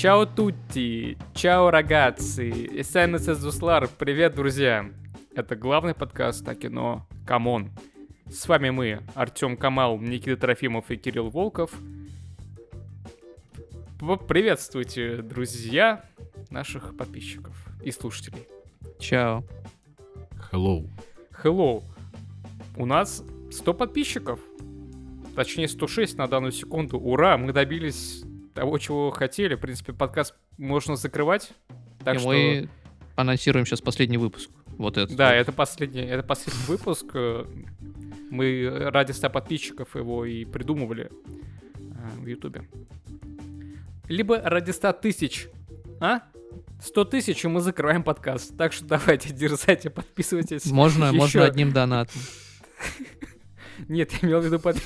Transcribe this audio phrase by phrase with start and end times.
[0.00, 4.90] Ciao tutti, ciao ragazzi, исәнмесез, дуслар, привет, друзья!
[5.34, 7.70] Это главный подкаст о кино «Камон».
[8.26, 11.72] С вами мы, Артем Камал, Никита Трофимов и Кирилл Волков.
[14.26, 16.02] Приветствуйте, друзья,
[16.48, 18.48] наших подписчиков и слушателей.
[18.98, 19.44] Чао.
[20.50, 20.88] Hello.
[21.44, 21.84] Hello.
[22.74, 24.40] У нас 100 подписчиков.
[25.36, 26.98] Точнее, 106 на данную секунду.
[26.98, 28.24] Ура, мы добились
[28.60, 29.54] того, чего хотели.
[29.54, 31.52] В принципе, подкаст можно закрывать.
[32.04, 32.28] Так и что...
[32.28, 32.68] мы
[33.16, 34.50] анонсируем сейчас последний выпуск.
[34.76, 35.16] Вот это.
[35.16, 37.06] Да, это последний, это последний выпуск.
[38.30, 41.10] Мы ради 100 подписчиков его и придумывали
[41.74, 42.68] э, в Ютубе.
[44.08, 45.48] Либо ради 100 тысяч.
[45.98, 46.20] А?
[46.82, 48.54] 100 тысяч, и мы закрываем подкаст.
[48.58, 50.66] Так что давайте, дерзайте, подписывайтесь.
[50.66, 51.16] Можно, Еще...
[51.16, 52.20] можно одним донатом.
[53.88, 54.76] Нет, я имел в виду под...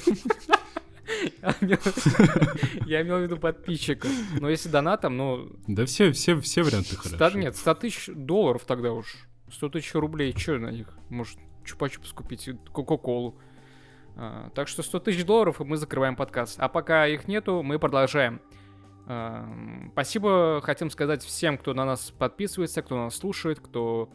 [2.86, 4.10] Я имел в виду подписчиков.
[4.40, 5.50] Но если донатом, ну...
[5.66, 7.38] Да все, все, все варианты хорошо.
[7.38, 9.14] Нет, 100 тысяч долларов тогда уж.
[9.50, 10.88] 100 тысяч рублей, что на них?
[11.10, 13.38] Может, чупа-чупс купить, кока-колу.
[14.16, 16.58] А, так что 100 тысяч долларов, и мы закрываем подкаст.
[16.58, 18.40] А пока их нету, мы продолжаем.
[19.06, 19.46] А,
[19.92, 24.08] спасибо хотим сказать всем, кто на нас подписывается, кто нас слушает, кто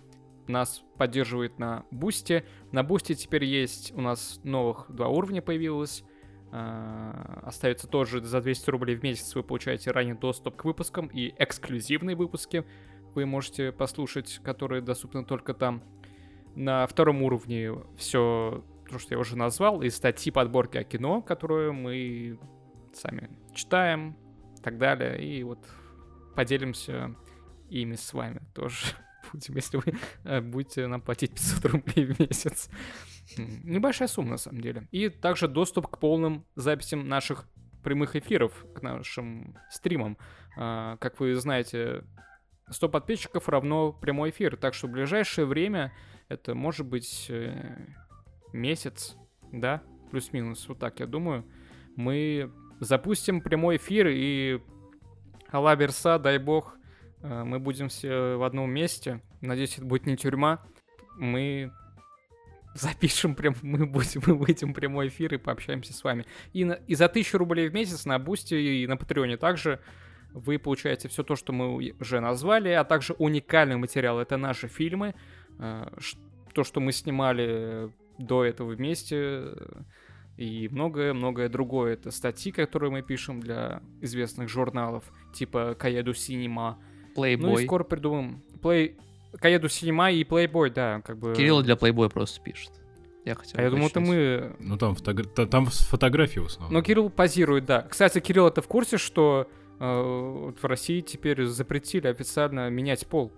[0.47, 2.45] нас поддерживает на Бусте.
[2.71, 6.03] На Бусте теперь есть у нас новых два уровня появилось.
[6.51, 11.31] Uh, остается тоже за 200 рублей в месяц вы получаете ранний доступ к выпускам и
[11.37, 12.65] эксклюзивные выпуски
[13.13, 15.83] вы можете послушать, которые доступны только там.
[16.55, 21.71] На втором уровне все то, что я уже назвал, и статьи подборки о кино, которые
[21.71, 22.39] мы
[22.93, 24.17] сами читаем
[24.57, 25.23] и так далее.
[25.23, 25.59] И вот
[26.35, 27.15] поделимся
[27.69, 28.87] ими с вами тоже
[29.31, 32.69] будем, если вы э, будете нам платить 500 рублей в месяц.
[33.63, 34.87] Небольшая сумма, на самом деле.
[34.91, 37.47] И также доступ к полным записям наших
[37.83, 40.17] прямых эфиров, к нашим стримам.
[40.57, 42.03] А, как вы знаете,
[42.69, 45.93] 100 подписчиков равно прямой эфир, так что в ближайшее время
[46.27, 47.87] это может быть э,
[48.53, 49.15] месяц,
[49.51, 51.45] да, плюс-минус, вот так я думаю,
[51.95, 54.61] мы запустим прямой эфир и
[55.51, 56.77] Алла бирсә, дай бог,
[57.21, 59.21] э, мы будем все в одном месте.
[59.41, 60.63] Надеюсь, это будет не тюрьма.
[61.17, 61.71] Мы
[62.73, 66.25] запишем прям, мы будем, мы выйдем прямой эфир и пообщаемся с вами.
[66.53, 69.79] И, на, и за тысячу рублей в месяц на Boosty и на Patreon е также
[70.33, 74.19] вы получаете все то, что мы уже назвали, а также уникальный материал.
[74.19, 75.15] Это наши фильмы,
[75.57, 75.87] э,
[76.53, 79.55] то, что мы снимали до этого вместе,
[80.37, 81.93] и многое-многое другое.
[81.93, 85.03] Это статьи, которые мы пишем для известных журналов,
[85.33, 86.79] типа Каеду Синема.
[87.15, 87.37] Playboy.
[87.37, 88.43] Ну и скоро придумаем.
[88.61, 88.95] Play...
[89.37, 91.33] Каеду Синема и Playboy, да, как бы...
[91.35, 92.71] Кирилл для Playboy просто пишет.
[93.25, 94.55] Я хотел а я думал, это мы...
[94.59, 95.23] Ну там, фотогра...
[95.23, 96.73] там фотографии в основном.
[96.73, 97.81] Но Кирилл позирует, да.
[97.83, 99.47] Кстати, Кирилл, это в курсе, что
[99.79, 103.31] э, вот в России теперь запретили официально менять пол?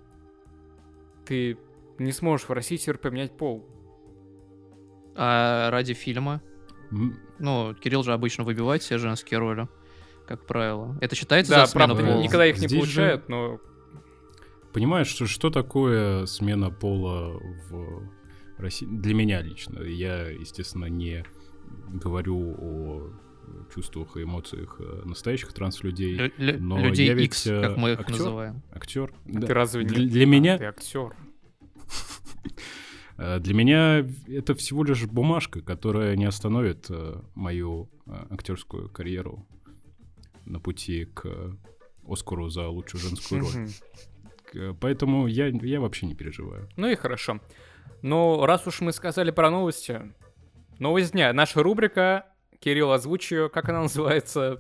[1.26, 1.58] Ты
[2.00, 3.66] не сможешь в России теперь поменять пол.
[5.16, 6.42] А ради фильма?
[6.92, 7.14] Mm.
[7.40, 9.68] Ну, Кирилл же обычно выбивает все женские роли,
[10.28, 10.98] как правило.
[11.02, 12.24] Это считается да, за смену правда, пола?
[12.24, 13.26] никогда их не Здесь получают, же...
[13.30, 13.60] но...
[14.74, 17.40] Понимаешь, что, что такое смена пола
[17.70, 18.10] в
[18.58, 18.86] России?
[18.86, 19.80] Для меня лично.
[19.80, 21.26] Я, естественно, не
[21.90, 23.14] говорю о
[23.74, 26.32] чувствах и эмоциях э, настоящих транслюдей.
[26.38, 28.62] Лю- но людей я ведь, X, как мы их актер, называем.
[28.72, 29.14] Актер.
[29.26, 29.48] А да.
[29.48, 30.08] Ты разве не...
[30.08, 30.56] Для меня...
[30.56, 31.16] А, ты актер.
[33.18, 37.90] Э, для меня это всего лишь бумажка, которая не остановит э, мою
[38.30, 39.46] актерскую карьеру
[40.46, 41.58] на пути к
[42.08, 43.70] Оскару за лучшую женскую роль.
[44.80, 46.70] Поэтому я, я вообще не переживаю.
[46.76, 47.40] Ну и хорошо.
[48.02, 50.02] Ну, раз уж мы сказали про новости,
[50.80, 51.34] новость дня.
[51.34, 52.26] Наша рубрика
[52.60, 53.50] Кирилл, озвучи ее.
[53.50, 54.60] Как она называется?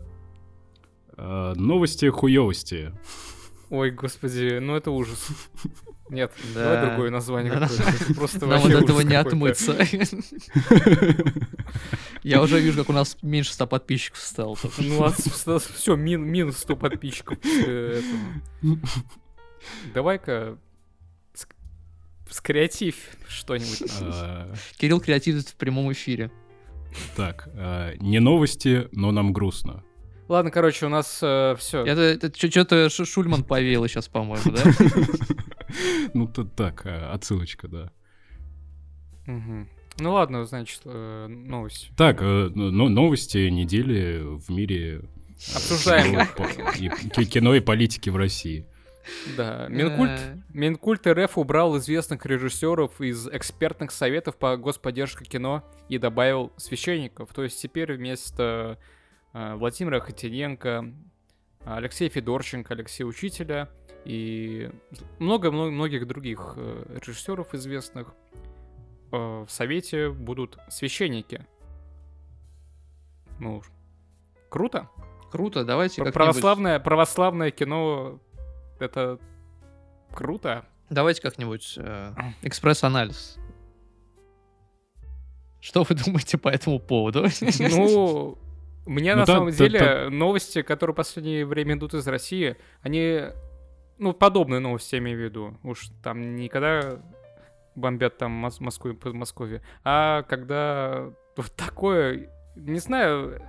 [1.18, 2.92] А, новости хуёвости.
[3.69, 5.27] Ой, господи, ну это ужас.
[6.10, 6.63] Нет, да.
[6.63, 8.13] давай другое название какое-то.
[8.16, 9.77] Просто Нам от этого не отмыться.
[12.24, 14.57] Я уже вижу, как у нас меньше 100 подписчиков стало.
[14.77, 17.38] Ну, все, минус 100 подписчиков.
[19.94, 20.58] Давай-ка
[22.30, 22.96] скреатив
[23.28, 23.92] что-нибудь.
[24.02, 24.54] А.
[24.78, 26.31] Кирилл креативит в прямом эфире.
[27.16, 29.84] Так, э, не новости, но нам грустно.
[30.28, 31.86] Ладно, короче, у нас э, все.
[31.86, 34.63] Это, это что-то Шульман повеяло сейчас, по-моему, да?
[36.14, 37.92] Ну, тут так, э, отсылочка, да.
[39.25, 41.92] Ну ладно, значит, э, новости.
[41.98, 45.02] Так, э, новости недели в мире.
[45.54, 46.28] Обсуждаем.
[47.25, 48.66] Кино и политики в России.
[49.38, 50.38] Да, Минкульт, э.
[50.53, 57.33] Минкульт РФ убрал известных режиссеров из экспертных советов по господдержке кино и добавил священников.
[57.33, 58.77] То есть теперь вместо
[59.33, 60.94] э, Владимира Хотиненко,
[61.65, 63.69] Алексея Федорченко, Алексея Учителя
[64.06, 64.69] и
[65.19, 68.13] много-много многих других э, режиссеров известных.
[69.12, 71.45] В совете будут священники.
[73.39, 73.62] Ну,
[74.47, 74.89] круто.
[75.30, 78.19] Круто, давайте Православное, православное кино—
[78.81, 79.19] это
[80.13, 80.66] круто.
[80.89, 83.38] Давайте как-нибудь э, экспресс-анализ.
[85.62, 87.28] Что вы думаете по этому поводу?
[87.60, 88.38] Ну,
[88.86, 90.10] мне ну, на да, самом да, деле да.
[90.10, 93.22] новости, которые в последнее время идут из России, они,
[94.00, 95.57] ну, подобные новости, я имею в виду.
[95.63, 97.00] Уж там никогда
[97.75, 103.42] бомбят там Мос Москву, Подмосковье, а когда вот такое, не знаю,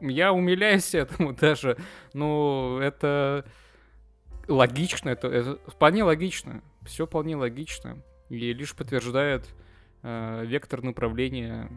[0.00, 1.76] я умиляюсь этому даже,
[2.12, 3.44] ну, это
[4.48, 9.48] логично, это, это вполне логично, все вполне логично, и лишь подтверждает
[10.02, 11.70] э, вектор направления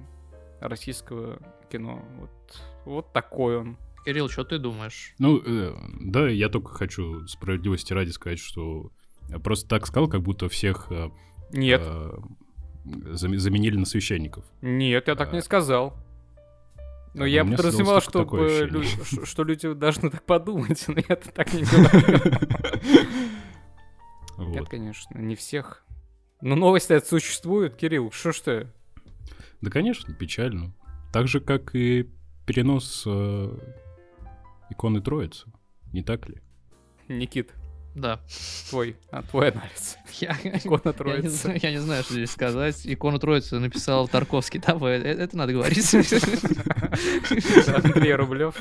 [0.60, 1.40] российского
[1.72, 2.04] кино.
[2.18, 3.78] Вот, вот такой он.
[4.06, 5.14] Кирилл, что ты думаешь?
[5.20, 8.92] Ну, э, да, я только хочу справедливости ради сказать, что
[9.30, 11.10] я просто так сказал, как будто всех э,
[11.52, 11.82] Нет.
[11.84, 12.18] Э,
[12.86, 14.46] заменили на священников.
[14.62, 15.94] Нет, я так а, не сказал.
[17.18, 22.38] Но я подразумевал, что, лю- что люди должны так подумать, но я так не говорю.
[24.38, 25.84] Нет, конечно, не всех.
[26.42, 28.68] Но новости это существуют, Кирилл, что ж ты?
[29.62, 30.74] Да, конечно, печально.
[31.12, 32.08] Так же, как и
[32.46, 33.58] перенос э,
[34.70, 35.48] иконы Троицы,
[35.92, 36.42] не так ли?
[37.08, 37.54] Никит,
[37.98, 38.20] да.
[38.70, 39.98] Твой, а, твой анализ.
[40.20, 41.48] Я, Икона Троицы.
[41.48, 42.82] Я не, я не знаю, что здесь сказать.
[42.86, 44.60] Икону Троицы написал Тарковский.
[44.60, 45.94] Да, это, это надо говорить.
[47.68, 48.56] Андрей Рублев.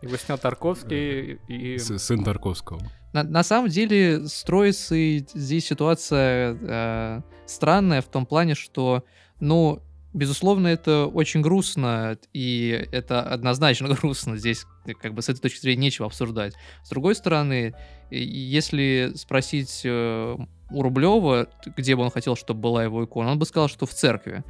[0.00, 1.78] Его снял Тарковский и...
[1.78, 2.80] Сын Тарковского.
[3.12, 9.04] На, на самом деле с Троицей здесь ситуация э, странная в том плане, что,
[9.40, 9.82] ну,
[10.14, 14.36] безусловно, это очень грустно, и это однозначно грустно.
[14.36, 14.64] Здесь
[14.94, 16.54] как бы с этой точки зрения нечего обсуждать.
[16.82, 17.74] С другой стороны,
[18.10, 20.36] если спросить э,
[20.70, 23.94] у Рублева, где бы он хотел, чтобы была его икона, он бы сказал, что в
[23.94, 24.44] церкви.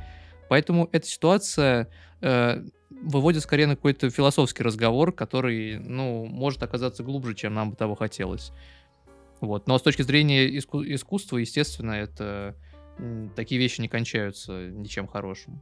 [0.49, 1.88] Поэтому эта ситуация
[2.21, 7.77] э, выводит скорее на какой-то философский разговор, который, ну, может оказаться глубже, чем нам бы
[7.77, 8.53] того хотелось.
[9.41, 9.67] Вот.
[9.67, 12.56] Но с точки зрения иску- искусства, естественно, это
[13.35, 15.61] такие вещи не кончаются ничем хорошим.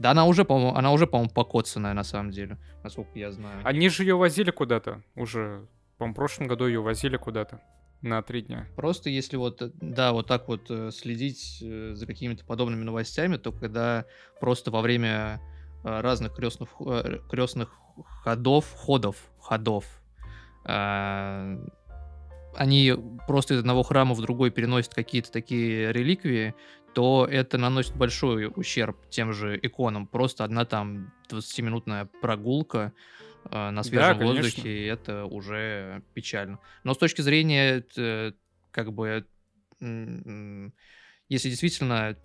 [0.00, 3.60] Да, она уже, по-моему, она уже, по-моему, покоцанная на самом деле, насколько я знаю.
[3.64, 5.66] Они же ее возили куда-то уже
[6.00, 7.60] по-моему, в прошлом году ее возили куда-то
[8.00, 8.66] на три дня.
[8.74, 13.36] Просто если вот, э, да, вот так вот э, следить э, за какими-то подобными новостями,
[13.36, 14.06] то когда
[14.40, 15.42] просто во время
[15.82, 16.70] разных крестных,
[17.30, 17.74] крестных
[18.22, 19.84] ходов, ходов, ходов,
[22.54, 22.94] они
[23.26, 26.54] просто из одного храма в другой переносят какие-то такие реликвии,
[26.94, 30.06] то это наносит большой ущерб тем же иконам.
[30.06, 32.92] Просто одна там 20-минутная прогулка
[33.50, 36.58] э, на свежем да, воздухе, и это уже печально.
[36.84, 38.32] Но с точки зрения, э,
[38.70, 39.24] как бы,
[39.80, 40.70] э,
[41.28, 42.16] если действительно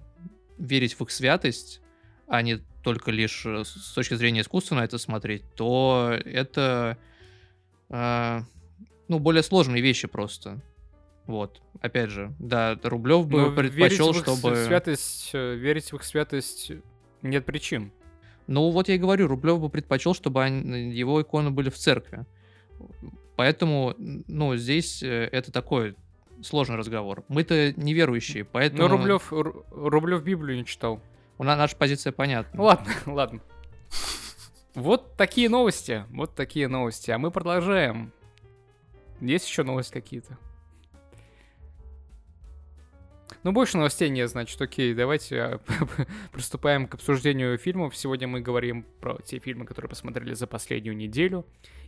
[0.57, 1.81] верить в их святость,
[2.27, 6.98] а не только лишь э, с точки зрения искусства на это смотреть, то это,
[7.89, 8.41] э,
[9.07, 10.62] ну, более сложные вещи просто.
[11.27, 14.55] Вот, опять же, да, Рублев бы Но предпочел, чтобы...
[14.55, 16.72] Святость, э, верить в их святость
[17.24, 17.91] нет причин.
[18.48, 22.25] Ну, вот я и говорю, Рублев бы предпочел, чтобы они, его иконы были в церкви.
[23.36, 25.96] Поэтому, ну, здесь э, это такой
[26.44, 27.24] сложный разговор.
[27.27, 28.84] Мы-то неверующие, поэтому...
[28.84, 31.01] Но Рублев, Рублев Библию не читал.
[31.38, 32.62] У нас наша позиция понятна.
[32.62, 33.41] Ладно, ладно.
[34.74, 37.12] Вот такие новости, вот такие новости.
[37.12, 38.12] А мы продолжаем.
[39.22, 40.38] Есть еще новости какие-то?
[43.44, 45.60] Ну, больше новостей нет, значит, окей, давайте а,
[46.32, 47.96] приступаем к обсуждению фильмов.
[47.96, 51.46] Сегодня мы говорим про те фильмы, которые посмотрели за последнюю неделю.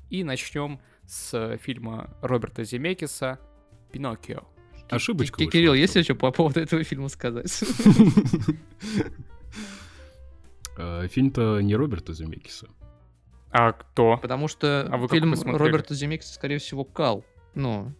[0.10, 3.40] И начнем с фильма Роберта Земекиса
[3.92, 4.44] «Пиноккио».
[4.90, 5.46] Ошибочка.
[5.46, 7.52] Кирилл, есть ли что по поводу этого фильма сказать?
[10.78, 12.70] А, фильм-то не Роберта Земекиса.
[13.52, 14.18] А кто?
[14.18, 17.26] Потому что а фильм Роберта Земекиса, скорее всего, Кал.
[17.54, 17.94] Ну,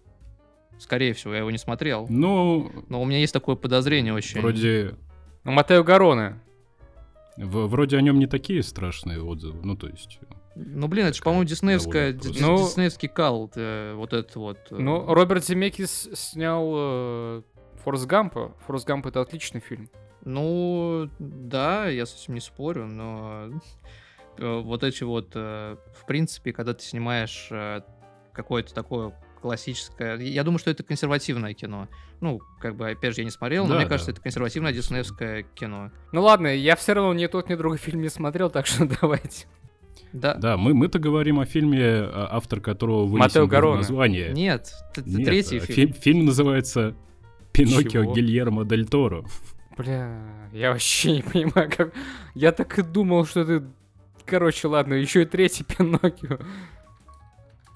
[0.80, 2.06] Скорее всего, я его не смотрел.
[2.10, 2.72] Ну...
[2.90, 4.42] Но у меня есть такое подозрение очень.
[4.42, 4.96] Вроде...
[5.44, 6.40] Ну, Матео Гароне.
[7.38, 10.20] В, вроде о нем не такие страшные отзывы, ну, то есть...
[10.56, 14.58] Ну, блин, это же, по-моему, диснеевская, дис, ну, диснеевский кал, э, вот этот вот.
[14.72, 14.76] Э.
[14.76, 17.42] Ну, Роберт Земекис снял э,
[17.84, 18.56] Форс Гампа.
[18.66, 19.88] Форс Гамп— это отличный фильм.
[20.26, 23.50] Ну, да, я с этим не спорю, но
[24.38, 27.82] э, вот эти вот, э, в принципе, когда ты снимаешь э,
[28.34, 30.18] какое-то такое классическое.
[30.18, 31.88] Я думаю, что это консервативное кино.
[32.22, 33.90] Ну, как бы, опять же, я не смотрел, но да, мне да.
[33.90, 35.92] кажется, это консервативное диснеевское кино.
[36.12, 39.48] Ну ладно, я все равно ни тот, ни другой фильм не смотрел, так что давайте.
[40.14, 40.36] Да.
[40.36, 44.34] Да, мы, мы-то говорим о фильме, а, автор которого Матео вынесен название.
[44.34, 45.94] Нет, т- Нет, третий а, фильм.
[45.94, 46.96] фи- Фильм называется
[47.52, 48.14] «Пиноккио Чего?
[48.14, 49.26] Гильермо Дель Торо».
[49.78, 50.20] Бля,
[50.54, 51.94] я вообще не понимаю, как...
[52.34, 53.64] Я так и думал, что ты...
[54.26, 56.40] Короче, ладно, еще и третий Пиноккио.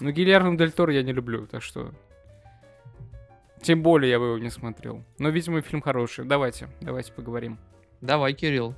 [0.02, 1.92] Но Гильермо Дель Торо я не люблю, так что...
[3.62, 5.04] Тем более я бы его не смотрел.
[5.20, 6.24] Но, видимо, фильм хороший.
[6.24, 7.60] Давайте, давайте поговорим.
[8.00, 8.74] Давай, Кирилл.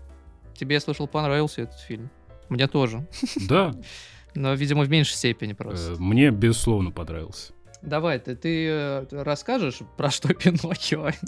[0.55, 2.11] Тебе, я слышал, понравился этот фильм.
[2.51, 3.07] Мне тоже.
[3.49, 3.75] Да,
[4.35, 5.95] Но, видимо, в меньшей степени э, просто.
[5.99, 7.55] мне, безусловно, понравился.
[7.81, 11.11] Давай, ты, ты э, расскажешь, про что Пиноккио?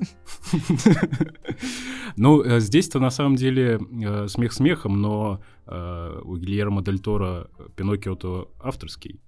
[2.17, 7.49] Ну, э, здесь-то на самом деле э, смех смехом, но э, у Гильермо Дель Торо
[7.77, 9.21] Пиноккио-то авторский.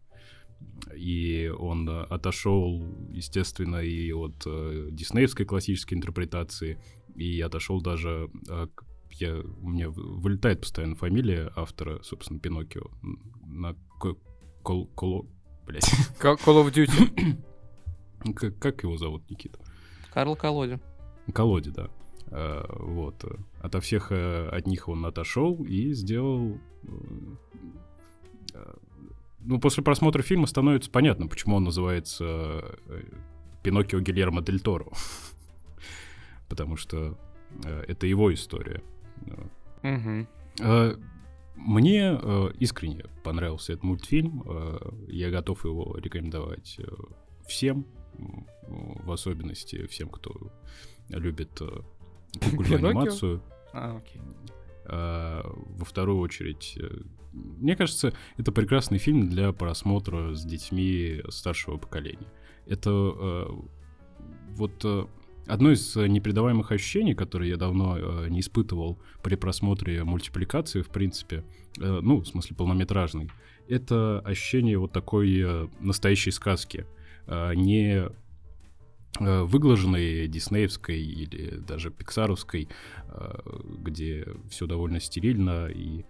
[0.97, 6.79] И он э, отошел, естественно, и от э, диснеевской классической интерпретации,
[7.15, 8.31] и отошел даже...
[8.49, 12.91] э, к- я, у меня вылетает постоянно фамилия автора, собственно, Пиноккио.
[13.47, 14.17] На ко-
[14.63, 15.27] кол, коло-
[15.67, 15.85] блядь.
[16.21, 17.37] Call of Duty.
[18.35, 19.59] Как, как его зовут, Никита?
[20.13, 20.79] Карл Колоди.
[21.33, 21.89] колоде, да.
[22.31, 23.23] Э, Вот.
[23.25, 26.59] э, Ото всех от них он отошел и сделал...
[29.41, 32.25] Ну, после просмотра фильма становится понятно, почему он называется
[32.87, 33.03] э,
[33.63, 34.87] Пиноккио Гильермо Дель Торо.
[36.49, 37.19] Потому что
[37.65, 38.83] э, это его история.
[40.61, 40.95] Э,
[41.55, 42.19] Мне
[42.59, 44.45] искренне понравился этот мультфильм.
[45.07, 46.79] Я готов его рекомендовать
[47.47, 47.87] всем,
[48.67, 50.35] в особенности всем, кто
[51.09, 51.61] любит
[52.41, 53.43] кукольную анимацию.
[53.73, 54.21] А, окей.
[54.89, 56.89] А, Во вторую очередь, э,
[57.33, 62.27] мне кажется, это прекрасный фильм для просмотра с детьми старшего поколения.
[62.67, 63.47] Это э,
[64.51, 65.07] вот э,
[65.47, 71.45] одно из непередаваемых ощущений, которые я давно не испытывал при просмотре мультипликации, в принципе,
[71.77, 73.31] ну, в смысле полнометражной,
[73.69, 76.87] это ощущение вот такой настоящей сказки,
[77.27, 78.09] э, не
[79.19, 82.69] выглаженной диснеевской или даже пиксаровской,
[83.09, 83.31] э,
[83.79, 86.05] где все довольно стерильно и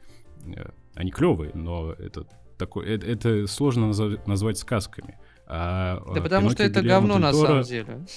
[0.44, 2.26] э, они клевые, но это
[2.58, 5.18] такой, это, это сложно назва- назвать сказками.
[5.46, 8.06] А, Да э, потому что Пиноккио это Гильермо говно Дель на самом деле.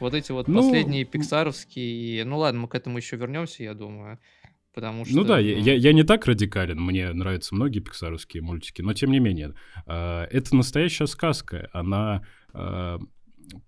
[0.00, 2.24] Вот эти вот Ну, последние пиксаровские...
[2.24, 4.18] Ну ладно, мы к этому еще вернемся, я думаю.
[4.74, 5.14] Потому что...
[5.14, 9.12] Ну да, я, я- я не так радикален, мне нравятся многие пиксаровские мультики, но тем
[9.12, 9.54] не менее,
[9.86, 12.22] это настоящая сказка, она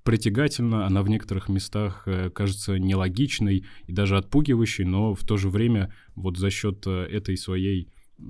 [0.02, 5.48] притягательна, она в некоторых местах э, кажется нелогичной и даже отпугивающей, но в то же
[5.48, 7.88] время вот за счет э, этой своей
[8.18, 8.22] э,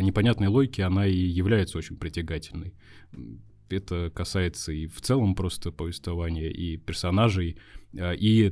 [0.00, 2.74] непонятной логики она и является очень притягательной.
[3.68, 7.58] Это касается и в целом просто повествования, и персонажей,
[7.92, 8.50] и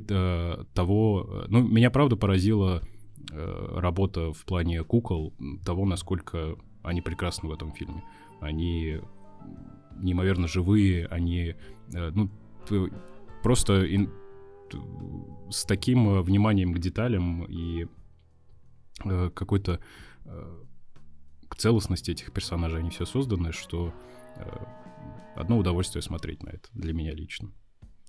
[0.74, 1.46] того...
[1.48, 2.82] Ну, меня правда поразила
[3.32, 8.02] работа в плане кукол, того, насколько они прекрасны в этом фильме.
[8.42, 9.00] Они
[10.00, 11.54] неимоверно живые, они,
[11.94, 12.30] э, ну,
[13.42, 14.12] просто ин-
[15.50, 17.86] с таким э, вниманием к деталям и
[19.04, 19.80] э, какой-то
[21.48, 23.94] к целостности этих персонажей они все созданы, что
[25.36, 27.52] одно удовольствие смотреть на это для меня лично.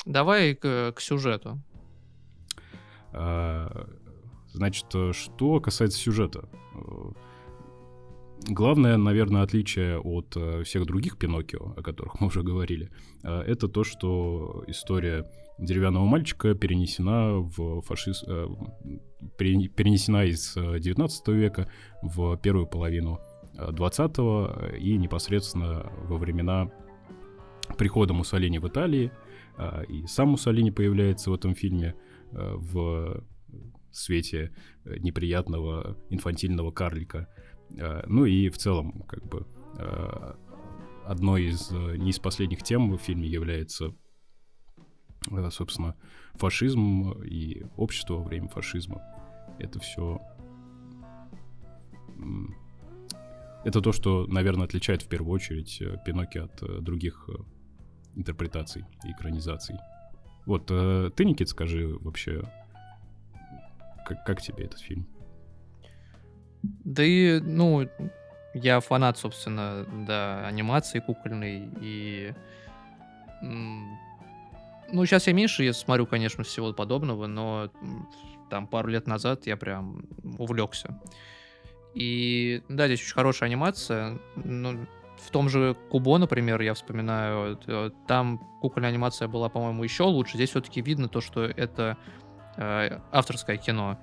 [0.03, 1.61] Давай к, к сюжету.
[3.11, 3.87] А,
[4.57, 6.49] Значит, что касается сюжета.
[8.45, 12.89] Главное, наверное, отличие от э, всех других Пиноккио, о которых мы уже говорили,
[13.23, 18.23] э, это то, что история деревянного мальчика перенесена в фашиз...
[18.27, 18.47] э,
[19.37, 21.69] пере- перенесена из э, 19 века
[22.01, 23.19] в первую половину
[23.57, 24.17] э, 20
[24.79, 26.71] и непосредственно во времена
[27.77, 29.11] прихода Муссолини в Италии.
[29.89, 31.95] И сам Муссолини появляется в этом фильме
[32.31, 33.23] в
[33.91, 34.51] свете
[34.85, 37.27] неприятного инфантильного карлика.
[37.75, 39.45] Э, Ну и в целом, как бы,
[39.77, 40.33] э,
[41.05, 43.93] одной из э, не из последних тем в фильме является,
[45.51, 45.95] собственно,
[46.35, 49.01] фашизм и общество во время фашизма.
[49.59, 50.21] Это все...
[53.63, 57.29] Это то, что, наверное, отличает в первую очередь Пиноккио от других
[58.15, 59.75] интерпретаций и экранизаций.
[60.45, 62.43] Вот, ты, Никит, скажи вообще,
[64.05, 65.05] как, как тебе этот фильм?
[66.61, 67.87] Да и, ну,
[68.53, 72.33] я фанат, собственно, да, анимации кукольной, и...
[73.41, 77.69] Ну, сейчас я меньше я смотрю, конечно, всего подобного, но
[78.49, 80.05] там пару лет назад я прям
[80.37, 80.99] увлекся.
[81.93, 84.19] И да, здесь очень хорошая анимация.
[84.35, 84.87] Ну,
[85.17, 90.35] в том же Кубо, например, я вспоминаю, э, там кукольная анимация была, по-моему, еще лучше.
[90.35, 91.97] Здесь все-таки видно то, что это
[92.55, 93.99] э, авторское кино.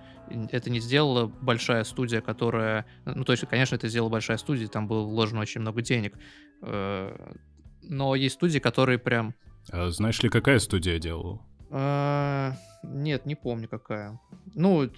[0.51, 2.87] Это не сделала большая студия, которая...
[3.05, 6.15] Ну, то есть, конечно, это сделала большая студия, там было вложено очень много денег.
[6.63, 7.35] Э,
[7.83, 9.35] но есть студии, которые прям...
[9.71, 11.41] А знаешь ли, какая студия делала?
[11.71, 14.21] А, нет, не помню какая.
[14.55, 14.89] Ну,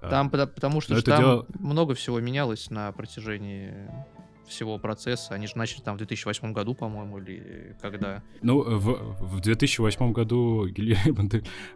[0.00, 1.46] а, там, потому что там дело...
[1.58, 3.88] много всего менялось на протяжении
[4.48, 5.34] всего процесса.
[5.34, 8.22] Они же начали там в 2008 году, по-моему, или когда?
[8.42, 11.28] Ну, в, в 2008 году Гильермо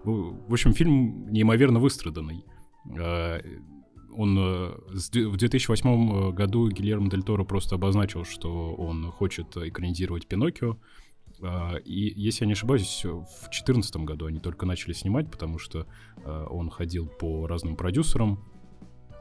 [0.04, 2.44] В общем, фильм неимоверно выстраданный.
[2.98, 3.40] А,
[4.14, 10.76] он э, в 2008 году Гильермо Дель Торо просто обозначил, что он хочет экранизировать Пиноккио.
[11.84, 15.88] И, если я не ошибаюсь, в 2014 году они только начали снимать, потому что
[16.24, 18.38] он ходил по разным продюсерам,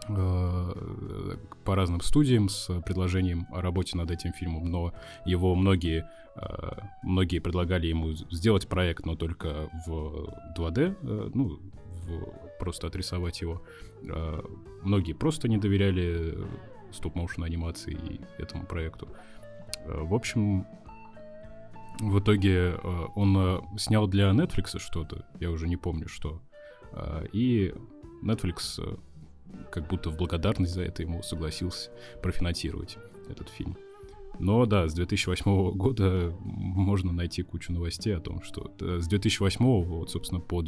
[0.09, 4.93] Э, по разным студиям с предложением о работе над этим фильмом, но
[5.25, 6.71] его многие, э,
[7.03, 11.59] многие предлагали ему сделать проект, но только в 2D, э, ну,
[12.07, 13.63] в, просто отрисовать его.
[14.83, 16.37] Многие просто не доверяли
[16.91, 19.07] стоп-моушен анимации и этому проекту.
[19.85, 20.67] В общем,
[21.99, 22.75] в итоге
[23.15, 26.39] он снял для Netflix что-то, я уже не помню что,
[27.33, 27.73] и
[28.23, 28.99] Netflix
[29.71, 31.89] как будто в благодарность за это ему согласился
[32.21, 33.75] профинансировать этот фильм.
[34.39, 39.63] Но да, с 2008 года можно найти кучу новостей о том, что э, с 2008
[39.83, 40.61] вот, собственно, по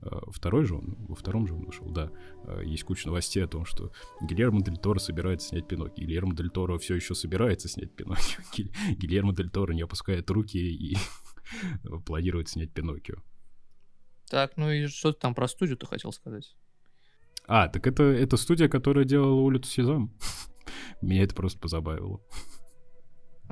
[0.00, 2.10] 2022 же он, во втором же он вышел, да,
[2.44, 3.92] э, есть куча новостей о том, что
[4.22, 6.04] Гильермо Дель Торо собирается снять Пиноккио.
[6.04, 8.64] Гильермо Дель Торо все еще собирается снять Пиноккио.
[8.96, 10.96] Гильермо Дель Торо не опускает руки и
[12.06, 13.16] планирует снять Пиноккио.
[14.28, 16.54] Так, ну и что ты там про студию ты хотел сказать?
[17.46, 20.14] А, так это, это студия, которая делала улицу Сезам.
[21.02, 22.20] Меня это просто позабавило.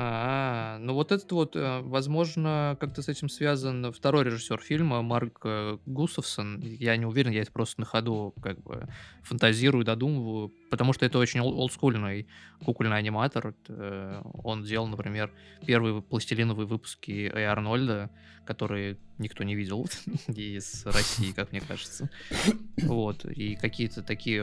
[0.01, 5.41] А, ну вот этот вот, э, возможно, как-то с этим связан второй режиссер фильма Марк
[5.43, 6.61] э, Гусовсон.
[6.61, 8.87] Я не уверен, я это просто на ходу как бы
[9.25, 12.29] фантазирую, додумываю, потому что это очень олдскульный
[12.65, 13.57] кукольный аниматор.
[13.67, 15.33] Э, он делал, например,
[15.67, 18.09] первые пластилиновые выпуски Эй Арнольда,
[18.47, 19.89] которые никто не видел
[20.29, 22.09] из России, как мне кажется.
[22.83, 24.43] Вот, и какие-то такие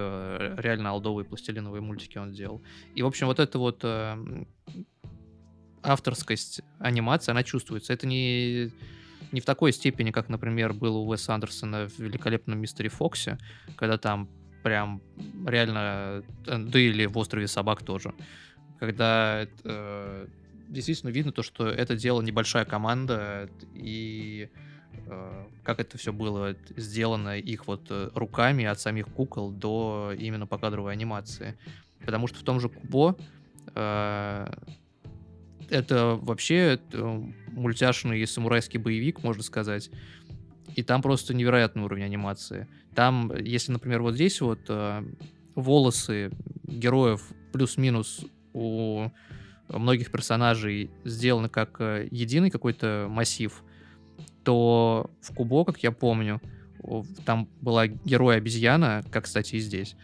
[0.58, 2.62] реально алдовые пластилиновые мультики он делал.
[2.94, 3.86] И, в общем, вот это вот
[5.86, 7.93] авторскость анимации, она чувствуется.
[7.93, 8.71] Это не,
[9.32, 13.38] не в такой степени, как, например, было у Уэса Андерсона в «Великолепном мистере Фоксе»,
[13.76, 14.30] когда там
[14.63, 15.02] прям
[15.45, 18.13] реально, э, да или в «Острове собак» тоже,
[18.80, 20.28] когда э,
[20.67, 24.50] действительно видно то, что это дело небольшая команда, и
[25.08, 30.48] э, как это все было сделано их вот э, руками от самих кукол до именно
[30.48, 31.58] покадровой анимации.
[32.06, 33.15] Потому что в том же Кубо
[33.74, 34.48] э,
[35.69, 39.89] это вообще это мультяшный самурайский боевик, можно сказать.
[40.75, 42.67] И там просто невероятный уровень анимации.
[42.93, 45.04] Там, если, например, вот здесь вот э,
[45.56, 46.32] волосы
[46.63, 47.21] героев
[47.54, 49.10] плюс-минус у
[49.69, 53.63] многих персонажей сделаны как э, единый какой-то массив,
[54.43, 56.41] то в Кубо, как я помню,
[57.25, 59.95] там была герой-обезьяна, как, кстати, и здесь.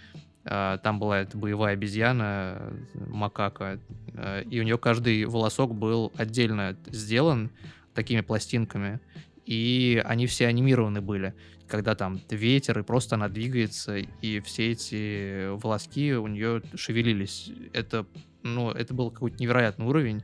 [0.43, 3.80] А, там была эта боевая обезьяна, макака,
[4.15, 7.51] а, и у нее каждый волосок был отдельно сделан
[7.93, 8.99] такими пластинками,
[9.45, 11.36] и они все анимированы были,
[11.67, 17.51] когда там ветер, и просто она двигается, и все эти волоски у нее шевелились.
[17.73, 18.06] Это,
[18.43, 20.23] ну, это был какой-то невероятный уровень.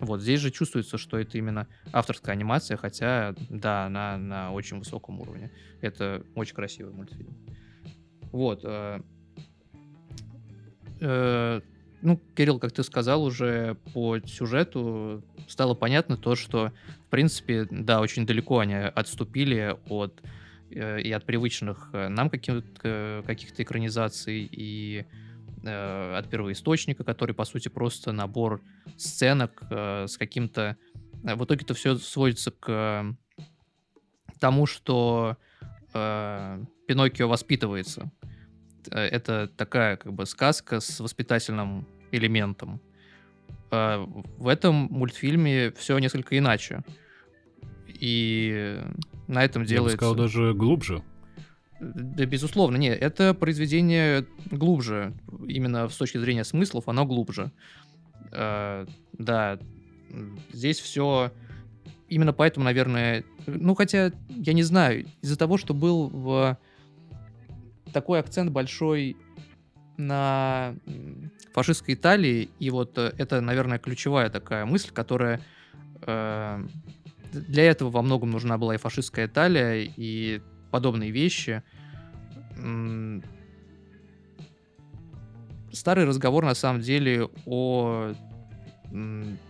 [0.00, 5.20] Вот здесь же чувствуется, что это именно авторская анимация, хотя, да, она на очень высоком
[5.20, 5.52] уровне.
[5.80, 7.34] Это очень красивый мультфильм.
[8.32, 8.64] Вот.
[11.04, 11.60] Э,
[12.00, 16.72] ну, Кирилл, как ты сказал уже по сюжету, стало понятно то, что,
[17.06, 20.22] в принципе, да, очень далеко они отступили от
[20.70, 25.04] э, и от привычных э, нам каких-то, каких-то экранизаций, и
[25.62, 28.62] э, от первоисточника, который, по сути, просто набор
[28.96, 30.76] сценок э, с каким-то...
[31.22, 33.16] В итоге это все сводится к
[34.40, 35.36] тому, что
[35.94, 38.10] э, Пиноккио воспитывается
[38.90, 42.80] это такая как бы сказка с воспитательным элементом.
[43.70, 44.04] А
[44.38, 46.82] в этом мультфильме все несколько иначе.
[47.88, 48.80] И
[49.26, 49.94] на этом делается...
[49.94, 51.02] Я бы сказал, даже глубже.
[51.80, 53.00] Да, безусловно, нет.
[53.00, 55.12] Это произведение глубже.
[55.46, 57.50] Именно с точки зрения смыслов оно глубже.
[58.32, 59.58] А, да,
[60.52, 61.32] здесь все...
[62.08, 63.24] Именно поэтому, наверное...
[63.46, 66.58] Ну, хотя, я не знаю, из-за того, что был в
[67.94, 69.16] такой акцент большой
[69.96, 70.74] на
[71.54, 75.40] фашистской Италии, и вот э, это, наверное, ключевая такая мысль, которая
[76.02, 76.66] э,
[77.32, 81.62] для этого во многом нужна была и фашистская Италия, и подобные вещи.
[85.72, 88.12] Старый разговор на самом деле о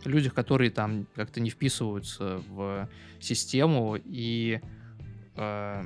[0.04, 2.88] людях, которые там как-то не вписываются в
[3.20, 4.60] систему и
[5.36, 5.82] э,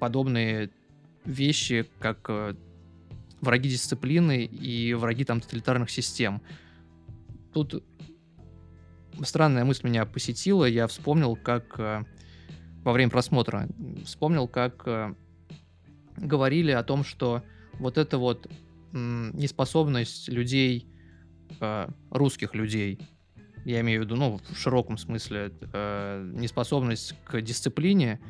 [0.00, 0.70] подобные
[1.26, 2.54] вещи, как э,
[3.40, 6.40] враги дисциплины и враги там тоталитарных систем.
[7.52, 7.82] Тут
[9.24, 10.64] странная мысль меня посетила.
[10.64, 12.04] Я вспомнил, как э,
[12.82, 13.68] во время просмотра
[14.04, 15.14] вспомнил, как э,
[16.16, 17.42] говорили о том, что
[17.74, 18.46] вот эта вот
[18.92, 20.86] неспособность людей,
[21.60, 23.00] э, русских людей,
[23.64, 28.20] я имею в виду, ну, в широком смысле, неспособность к дисциплине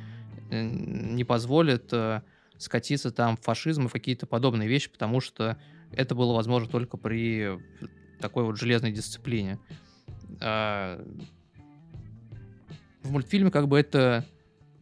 [0.51, 1.93] не позволит
[2.59, 5.57] скатиться там в фашизм и какие-то подобные вещи, потому что
[5.93, 7.59] это было возможно только при
[8.21, 9.59] такой вот железной дисциплине.
[10.41, 11.03] А,
[13.03, 14.25] в мультфильме как бы это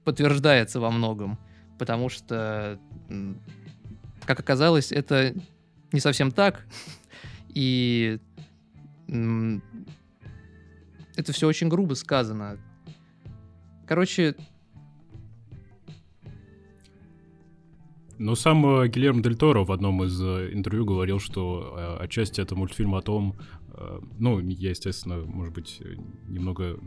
[0.04, 1.38] подтверждается во многом,
[1.78, 2.78] потому что,
[4.24, 5.34] как оказалось, это
[5.92, 6.66] не совсем так,
[7.48, 8.18] и
[9.08, 12.58] это все очень грубо сказано.
[13.86, 14.34] Короче,
[18.18, 22.40] Ну, сам э, Гильермо Дель Торо в одном из э, интервью говорил, что э, отчасти
[22.40, 23.36] это мультфильм о том,
[24.20, 25.82] ну, я, естественно, может быть,
[26.28, 26.78] немного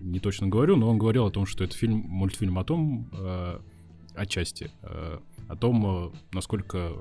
[0.00, 3.10] не точно говорю, но он говорил о том, что это фильм, мультфильм о том,
[4.14, 6.92] отчасти, о том, насколько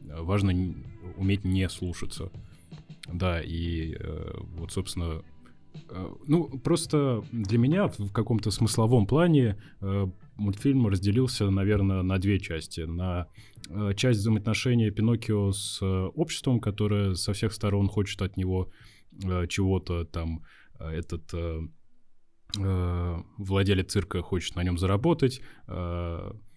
[0.00, 0.74] важно
[1.18, 2.30] уметь не слушаться.
[3.12, 3.94] Да, и
[4.56, 5.22] вот, собственно,
[6.26, 9.58] ну, просто для меня в каком-то смысловом плане
[10.38, 12.82] мультфильм разделился, наверное, на две части.
[12.82, 13.28] На
[13.68, 18.70] э, часть взаимоотношения Пиноккио с э, обществом, которое со всех сторон хочет от него
[19.24, 20.44] э, чего-то там.
[20.78, 21.34] Этот
[22.54, 25.40] владелец цирка хочет на нем заработать.
[25.66, 26.54] Этот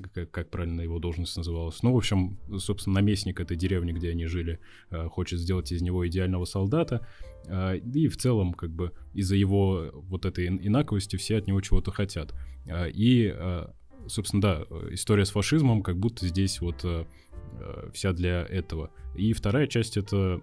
[0.00, 1.82] как, как правильно его должность называлась.
[1.82, 4.60] Ну, в общем, собственно, наместник этой деревни, где они жили,
[4.90, 7.06] э, хочет сделать из него идеального солдата.
[7.46, 11.90] Э, и в целом, как бы, из-за его вот этой инаковости все от него чего-то
[11.90, 12.34] хотят.
[12.66, 13.34] Э, и,
[14.06, 16.84] собственно, да, история с фашизмом как будто здесь вот
[17.92, 18.90] вся для этого.
[19.16, 20.40] И вторая часть— это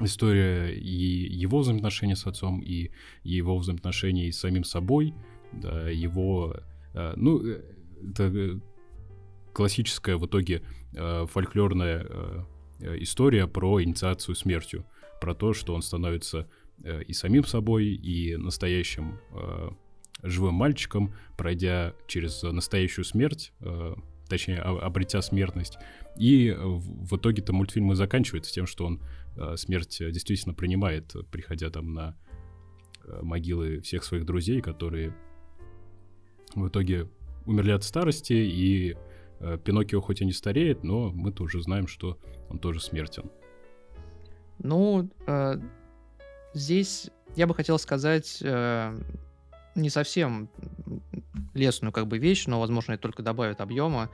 [0.00, 2.90] история и его взаимоотношения с отцом, и
[3.24, 5.14] его взаимоотношений с самим собой,
[5.52, 6.56] да, его...
[7.16, 7.42] Ну,
[8.02, 8.58] это э,
[9.52, 10.62] классическая в итоге
[10.94, 12.06] э, фольклорная
[12.80, 14.84] э, история про инициацию смертью,
[15.20, 16.48] про то, что он становится
[16.84, 19.18] и самим собой, и настоящим
[20.22, 23.54] живым мальчиком, пройдя через настоящую смерть,
[24.28, 25.78] точнее, обретя смертность.
[26.18, 29.00] И в, итоге-то мультфильм и заканчивается тем, что он
[29.56, 32.14] смерть действительно принимает, приходя там на
[33.22, 35.16] могилы всех своих друзей, которые
[36.54, 37.08] в итоге
[37.46, 38.96] умерли от старости, и
[39.40, 42.18] э, Пиноккио хоть и не стареет, но мы-то уже знаем, что
[42.50, 43.30] он тоже смертен.
[44.58, 45.60] Ну, э,
[46.54, 48.98] здесь я бы хотел сказать э,
[49.74, 50.48] не совсем
[51.54, 54.10] лесную как бы вещь, но, возможно, это только добавит объема.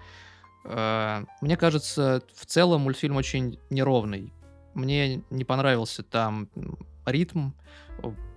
[0.64, 4.32] Э, мне кажется, в целом мультфильм очень неровный.
[4.74, 6.48] Мне не понравился там
[7.06, 7.50] ритм.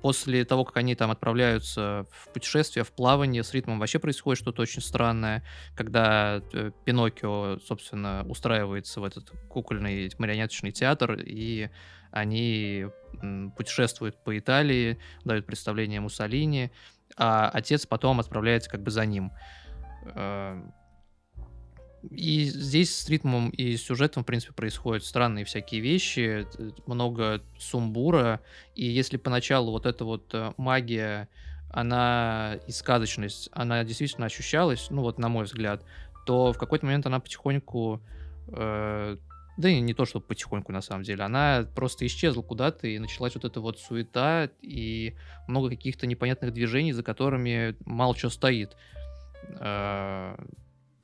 [0.02, 4.62] После того, как они там отправляются в путешествие, в плавание, с ритмом вообще происходит что-то
[4.62, 5.44] очень странное,
[5.76, 11.70] когда э, Пиноккио, собственно, устраивается в этот кукольный марионеточный театр, и
[12.12, 12.86] они
[13.58, 16.72] путешествуют по Италии, дают представление Муссолини,
[17.18, 19.32] а отец потом отправляется как бы за ним.
[22.12, 26.48] Э, и здесь с ритмом и сюжетом, в принципе, происходят странные всякие вещи,
[26.86, 28.42] много сумбура,
[28.76, 31.30] и если поначалу вот эта вот э, магия,
[31.72, 35.84] она и сказочность, она действительно ощущалась, ну вот на мой взгляд,
[36.26, 38.02] то в какой-то момент она потихоньку,
[38.48, 39.18] э,
[39.58, 43.36] да и не то, что потихоньку на самом деле, она просто исчезла куда-то, и началась
[43.36, 45.16] вот эта вот суета, и
[45.48, 48.76] много каких-то непонятных движений, за которыми мало что стоит.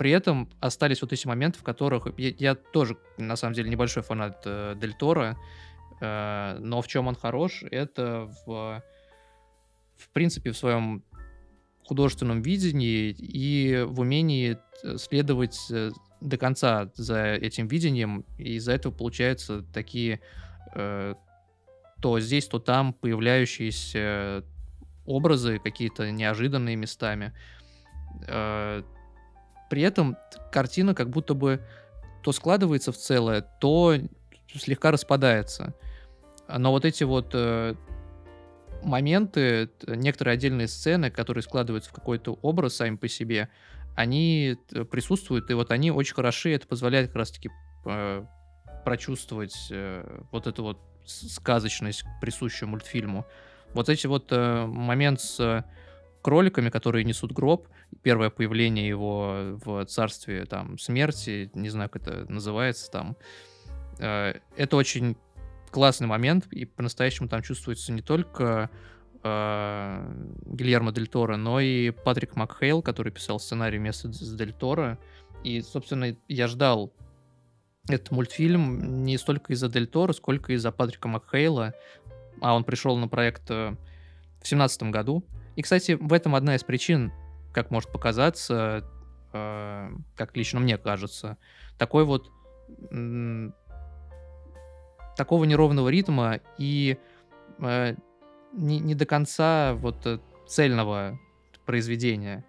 [0.01, 4.01] При этом остались вот эти моменты, в которых я, я тоже, на самом деле, небольшой
[4.01, 5.37] фанат э, Дель Торо,
[5.99, 8.83] э, но в чем он хорош, это в,
[9.97, 11.03] в принципе в своем
[11.85, 18.71] художественном видении и в умении э, следовать э, до конца за этим видением, и из-за
[18.71, 20.19] этого получаются такие
[20.73, 21.13] э,
[22.01, 24.43] то здесь, то там появляющиеся
[25.05, 27.33] образы какие-то неожиданные местами.
[28.27, 28.81] Э,
[29.71, 30.17] при этом
[30.51, 31.61] картина как будто бы
[32.23, 33.95] то складывается в целое, то
[34.53, 35.73] слегка распадается.
[36.49, 37.75] Но вот эти вот э,
[38.83, 43.47] моменты, некоторые отдельные сцены, которые складываются в какой-то образ сами по себе,
[43.95, 44.57] они
[44.91, 47.49] присутствуют, и вот они очень хороши, это позволяет как раз-таки
[47.85, 48.25] э,
[48.83, 53.25] прочувствовать э, вот эту вот сказочность, присущую мультфильму.
[53.73, 55.63] Вот эти вот э, момент с
[56.21, 57.67] кроликами, которые несут гроб,
[58.03, 63.17] первое появление его в царстве там смерти, не знаю, как это называется там,
[63.99, 65.17] э, это очень
[65.71, 68.69] классный момент, и по-настоящему там чувствуется не только
[69.23, 70.13] э,
[70.45, 74.99] Гильермо Дель Торо, но и Патрик Макхейл, который писал сценарий вместо Дель Торо.
[75.43, 76.93] И, собственно, я ждал
[77.89, 81.73] этот мультфильм не столько из-за Дель Торо, сколько из-за Патрика Макхейла.
[82.41, 83.75] А он пришел на проект э,
[84.41, 85.23] в семнадцатом году.
[85.61, 87.13] И, кстати, в этом одна из причин,
[87.53, 88.83] как может показаться,
[89.31, 91.37] э, как лично мне кажется,
[91.77, 92.31] такой вот
[95.15, 96.97] такого неровного ритма и
[97.59, 97.95] э,
[98.53, 101.19] не, не до конца вот э, цельного
[101.67, 102.43] произведения.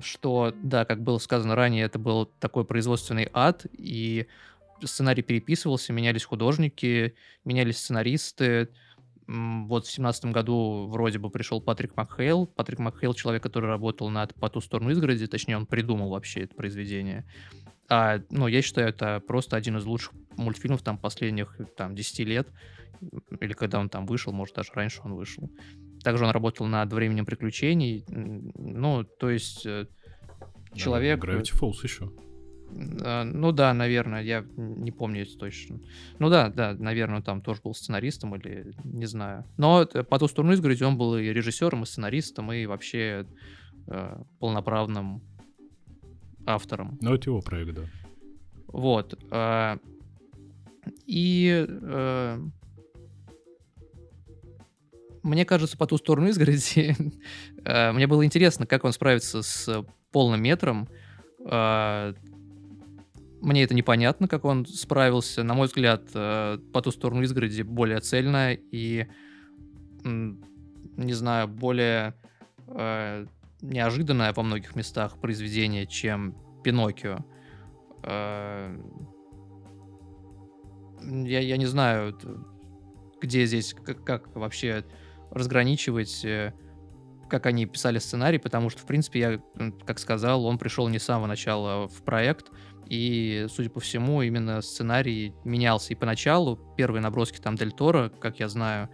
[0.00, 4.26] Что, да, как было сказано ранее, это был такой производственный ад, и
[4.82, 8.70] сценарий переписывался, менялись художники, менялись сценаристы.
[9.26, 12.46] Вот в семнадцатом году вроде бы пришел Патрик Макхейл.
[12.46, 16.54] Патрик Макхейл— человек, который работал над «По ту сторону изгороди», точнее, он придумал вообще это
[16.54, 17.24] произведение.
[17.88, 22.48] А, ну, я считаю, это просто один из лучших мультфильмов там последних там 10 лет.
[23.40, 25.50] Или когда он там вышел, может, даже раньше он вышел.
[26.02, 28.04] Также он работал над «Временем приключений».
[28.08, 29.86] Ну, то есть э,
[30.74, 31.20] человек...
[31.20, 32.10] Да, Gravity Falls еще.
[33.02, 35.80] А, ну да, наверное, я не помню это точно.
[36.18, 39.44] Ну да, да, наверное, там тоже был сценаристом или не знаю.
[39.56, 43.26] Но по ту сторону изгороди он был и режиссером, и сценаристом, и вообще
[43.86, 45.22] э, полноправным
[46.46, 46.98] автором.
[47.00, 47.82] Ну, это его проект, да.
[48.68, 49.18] Вот.
[49.30, 49.78] Э,
[51.06, 52.38] и э,
[55.22, 56.96] мне кажется, по ту сторону изгороди,
[57.64, 60.88] э, мне было интересно, как он справится с полным метром.
[63.42, 65.42] Мне это непонятно, как он справился.
[65.42, 69.08] На мой взгляд, э, по ту сторону изгороди более цельно и,
[70.04, 72.14] не знаю, более
[72.68, 73.26] э,
[73.60, 77.18] неожиданное во многих местах произведение, чем Пиноккио.
[78.04, 78.78] Э,
[81.00, 82.16] я, я не знаю,
[83.20, 84.84] где здесь, как, как вообще
[85.32, 86.24] разграничивать,
[87.28, 89.40] как они писали сценарий, потому что, в принципе, я,
[89.84, 92.52] как сказал, он пришел не с самого начала в проект,
[92.92, 95.94] и, судя по всему, именно сценарий менялся.
[95.94, 98.90] И поначалу первые наброски там Дель Торо, как я знаю,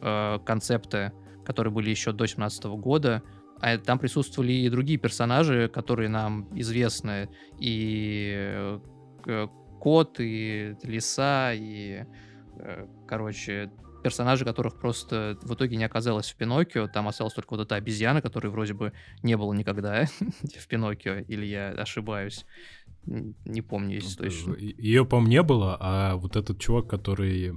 [0.00, 1.10] э, концепты,
[1.44, 3.24] которые были еще до 17 года,
[3.60, 8.78] а там присутствовали и другие персонажи, которые нам известны, и
[9.26, 9.48] э,
[9.80, 12.04] кот, и лиса, и,
[12.60, 16.88] э, короче, персонажи, которых просто в итоге не оказалось в Пиноккио.
[16.88, 20.04] Там осталась только вот эта обезьяна, которой вроде бы не было никогда
[20.58, 22.44] в Пиноккио, или я ошибаюсь.
[23.06, 24.54] Не помню, если точно.
[24.54, 27.52] Ее, по-моему, не было, а вот этот чувак, который э,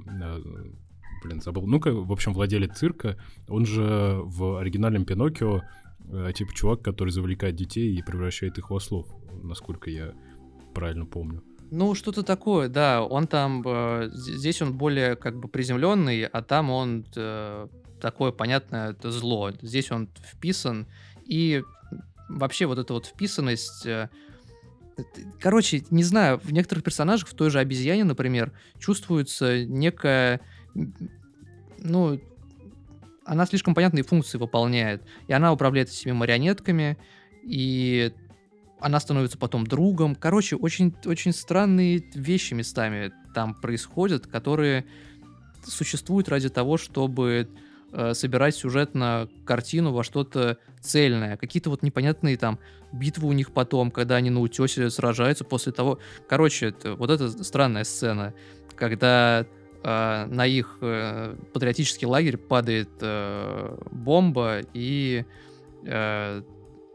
[1.26, 1.68] блин, забыл.
[1.68, 5.62] Ну-ка, в общем, владелец цирка, он же в оригинальном Пиноккио
[6.12, 9.08] э, типа чувак, который завлекает детей и превращает их в ослов,
[9.44, 10.14] насколько я
[10.74, 11.44] правильно помню.
[11.72, 13.04] Ну, что-то такое, да.
[13.04, 13.64] Он там...
[13.66, 17.68] Э, здесь он более как бы приземленный, а там он э,
[18.00, 19.52] такое понятное это зло.
[19.62, 20.88] Здесь он вписан.
[21.26, 21.64] И
[22.30, 23.86] вообще вот эта вот вписанность...
[23.86, 24.10] Э,
[25.40, 30.42] короче, не знаю, в некоторых персонажах, в той же обезьяне, например, чувствуется некая...
[31.78, 32.20] Ну,
[33.26, 35.04] она слишком понятные функции выполняет.
[35.28, 36.98] И она управляет этими марионетками,
[37.44, 38.14] и
[38.80, 40.16] она становится потом другом.
[40.16, 44.86] Короче, очень, очень странные вещи местами там происходят, которые
[45.66, 47.50] существуют ради того, чтобы
[47.96, 51.38] э, собирать сюжетно картину во что-то цельное.
[51.38, 52.60] Какие-то вот непонятные там
[52.92, 56.00] битвы у них потом, когда они на утесе сражаются после того...
[56.28, 58.34] Короче, это, вот это странная сцена,
[58.76, 59.46] когда
[59.84, 65.26] э, на их э, патриотический лагерь падает э, бомба, и
[65.84, 66.42] э,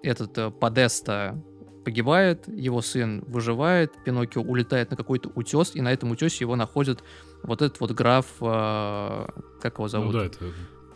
[0.02, 1.42] этот э, Подеста
[1.84, 7.02] погибает, его сын выживает, Пиноккио улетает на какой-то утес, и на этом утесе его находит
[7.42, 9.26] вот этот вот граф, э,
[9.62, 10.12] как его зовут?
[10.12, 10.44] Ну да, это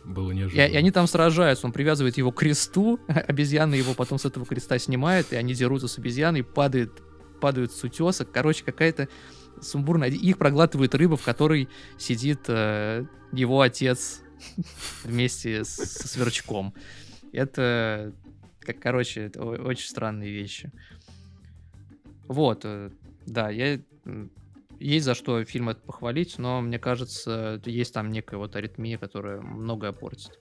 [0.04, 0.66] было неожиданно.
[0.66, 4.46] И, и они там сражаются, он привязывает его к кресту, обезьяна его потом с этого
[4.46, 7.02] креста снимает, и они дерутся с обезьяной, падают,
[7.40, 8.24] падают с утеса.
[8.24, 9.08] Короче, какая-то
[9.60, 10.10] сумбурная...
[10.10, 14.20] Их проглатывает рыба, в которой сидит э, его отец
[15.04, 16.74] вместе со сверчком.
[17.32, 18.12] Это
[18.60, 20.70] как, короче, это очень странные вещи.
[22.26, 22.90] Вот, э,
[23.26, 23.80] да, я
[24.86, 29.40] есть за что фильм это похвалить, но мне кажется, есть там некая вот аритмия, которая
[29.40, 30.38] многое портит.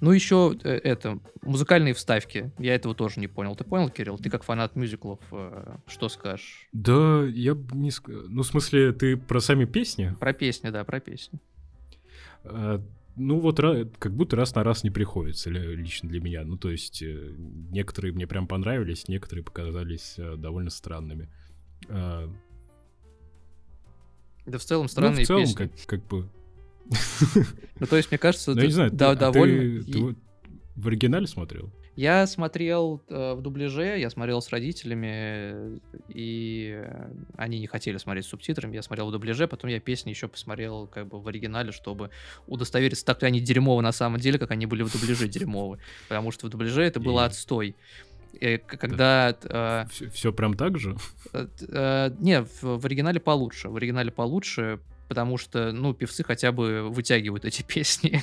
[0.00, 2.52] Ну, еще э, это, музыкальные вставки.
[2.58, 3.56] Я этого тоже не понял.
[3.56, 4.18] Ты понял, Кирилл?
[4.18, 6.68] Ты как фанат мюзиклов, э, что скажешь?
[6.72, 7.90] Да, я бы не.
[8.06, 10.14] Ну, в смысле, ты про сами песни?
[10.20, 11.40] Про песни, да, про песни.
[12.44, 12.80] А,
[13.16, 13.58] ну, вот
[13.98, 16.44] как будто раз на раз не приходится лично для меня.
[16.44, 17.34] Ну, то есть, э,
[17.70, 21.28] некоторые мне прям понравились, некоторые показались довольно странными.
[21.88, 22.32] А,
[24.48, 25.54] да в целом странные ну, в целом, песни.
[25.54, 26.28] Как, как бы
[27.80, 29.82] ну, то есть, мне кажется, ну, я не знаю, да, ты, довольно...
[29.84, 30.16] Ты, ты
[30.76, 31.72] в оригинале смотрел?
[31.96, 36.80] Я смотрел э, в дубляже, я смотрел с родителями, и
[37.36, 40.86] они не хотели смотреть с субтитрами, я смотрел в дубляже, потом я песни еще посмотрел
[40.86, 42.10] как бы в оригинале, чтобы
[42.46, 46.30] удостовериться, так ли они дерьмовы на самом деле, как они были в дубляже дерьмовы, потому
[46.30, 47.74] что в дубляже это было отстой.
[48.40, 49.36] И когда...
[49.44, 50.96] Э, все, все прям так же?
[51.32, 53.68] Э, э, не, в, в оригинале получше.
[53.68, 58.22] В оригинале получше, потому что, ну, певцы хотя бы вытягивают эти песни,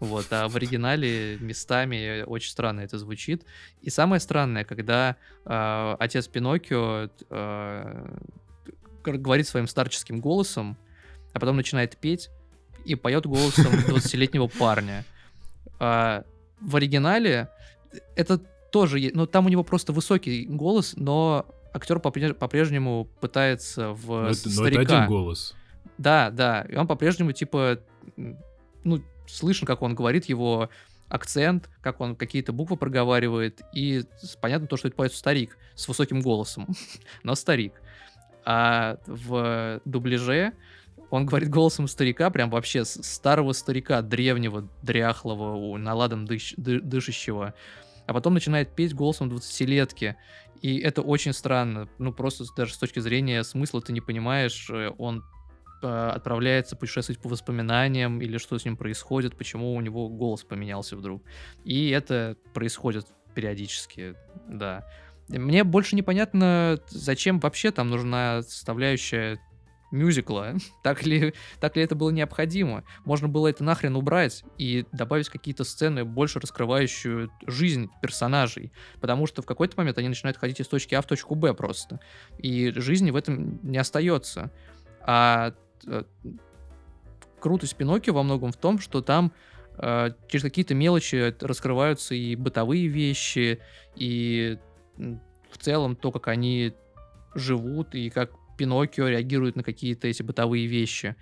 [0.00, 3.44] вот, а в оригинале местами очень странно это звучит.
[3.82, 8.16] И самое странное, когда э, отец Пиноккио э,
[9.04, 10.76] говорит своим старческим голосом,
[11.32, 12.30] а потом начинает петь
[12.84, 15.04] и поет голосом 20-летнего парня.
[15.78, 16.24] А
[16.60, 17.48] в оригинале
[18.16, 18.40] это
[18.74, 24.50] тоже, ну, там у него просто высокий голос, но актер по-прежнему пытается в но это,
[24.50, 24.78] старика.
[24.78, 25.54] Но это один голос.
[25.96, 26.62] Да, да.
[26.62, 27.78] И он по-прежнему, типа,
[28.16, 30.70] ну, слышно, как он говорит, его
[31.08, 34.02] акцент, как он какие-то буквы проговаривает, и
[34.40, 36.66] понятно то, что это поет старик с высоким голосом,
[37.22, 37.74] но старик.
[38.44, 40.52] А в дубляже
[41.10, 47.54] он говорит голосом старика, прям вообще старого старика, древнего, дряхлого, наладом дыш, ды, дышащего.
[48.06, 50.16] А потом начинает петь голосом 20-летки.
[50.60, 51.88] И это очень странно.
[51.98, 55.24] Ну, просто даже с точки зрения смысла ты не понимаешь, э, он
[55.84, 60.96] Э, отправляется путешествовать по воспоминаниям или что с ним происходит, почему у него голос поменялся
[60.96, 61.22] вдруг.
[61.64, 64.14] И это происходит периодически,
[64.48, 64.86] да.
[65.28, 69.38] Мне больше непонятно, зачем вообще там нужна составляющая
[69.94, 70.54] мюзикла.
[70.82, 72.84] так, ли, так ли это было необходимо?
[73.04, 78.72] Можно было это нахрен убрать и добавить какие-то сцены, больше раскрывающую жизнь персонажей.
[79.00, 82.00] Потому что в какой-то момент они начинают ходить из точки А в точку Б просто.
[82.38, 84.50] И жизни в этом не остается.
[85.06, 85.54] А
[85.86, 86.02] Э,
[87.40, 89.30] крутость Пиноккио во многом в том, что там
[89.76, 93.60] э, через какие-то мелочи раскрываются и бытовые вещи,
[93.96, 94.58] и
[94.96, 96.72] в целом то, как они
[97.34, 101.16] живут, и как Пиноккио реагирует на какие-то эти бытовые вещи.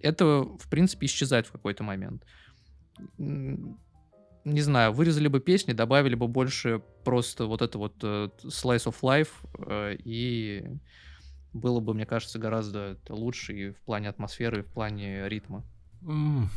[0.00, 2.24] Это, в принципе, исчезает в какой-то момент.
[3.18, 8.96] Не знаю, вырезали бы песни, добавили бы больше просто вот это вот uh, slice of
[9.00, 10.62] life, uh, и
[11.54, 15.64] было бы, мне кажется, гораздо лучше и в плане атмосферы, и в плане ритма.
[16.02, 16.48] Не,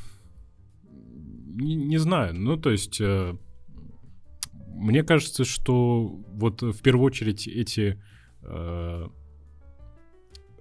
[1.75, 3.37] не знаю, ну то есть э,
[4.77, 8.01] мне кажется, что вот в первую очередь эти
[8.41, 9.07] э, э,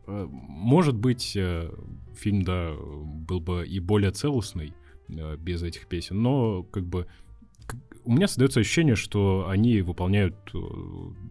[0.07, 1.71] может быть э,
[2.15, 4.75] фильм да был бы и более целостный
[5.09, 7.07] э, без этих песен, но как бы
[8.05, 10.59] у меня создается ощущение, что они выполняют э,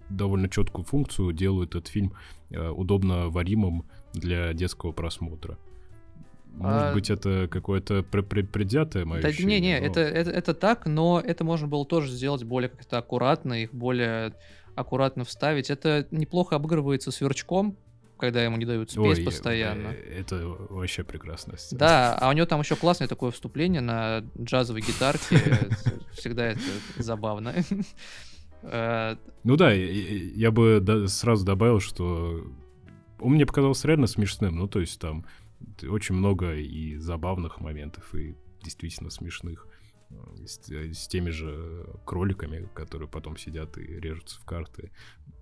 [0.09, 2.13] довольно четкую функцию, делают этот фильм
[2.49, 5.57] э, удобно варимым для детского просмотра.
[6.51, 6.93] Может а...
[6.93, 9.59] быть, это какое-то предвзятое мое да, ощущение?
[9.59, 9.85] Не, не, но...
[9.87, 14.33] это, это, это так, но это можно было тоже сделать более как-то аккуратно, их более
[14.75, 15.69] аккуратно вставить.
[15.69, 17.77] Это неплохо обыгрывается сверчком,
[18.17, 19.87] когда ему не дают спеть Ой, постоянно.
[19.89, 21.55] Э, это вообще прекрасно.
[21.71, 25.39] Да, а у него там еще классное такое вступление на джазовой гитарке.
[26.13, 26.61] Всегда это
[26.97, 27.53] забавно.
[28.67, 32.43] Э, ну да, я бы сразу добавил, что
[33.19, 34.55] он мне показался реально смешным.
[34.55, 35.23] Ну, то есть там
[35.87, 39.67] очень много и забавных моментов, и действительно смешных.
[40.09, 44.91] Э, с, с теми же кроликами, которые потом сидят и режутся в карты.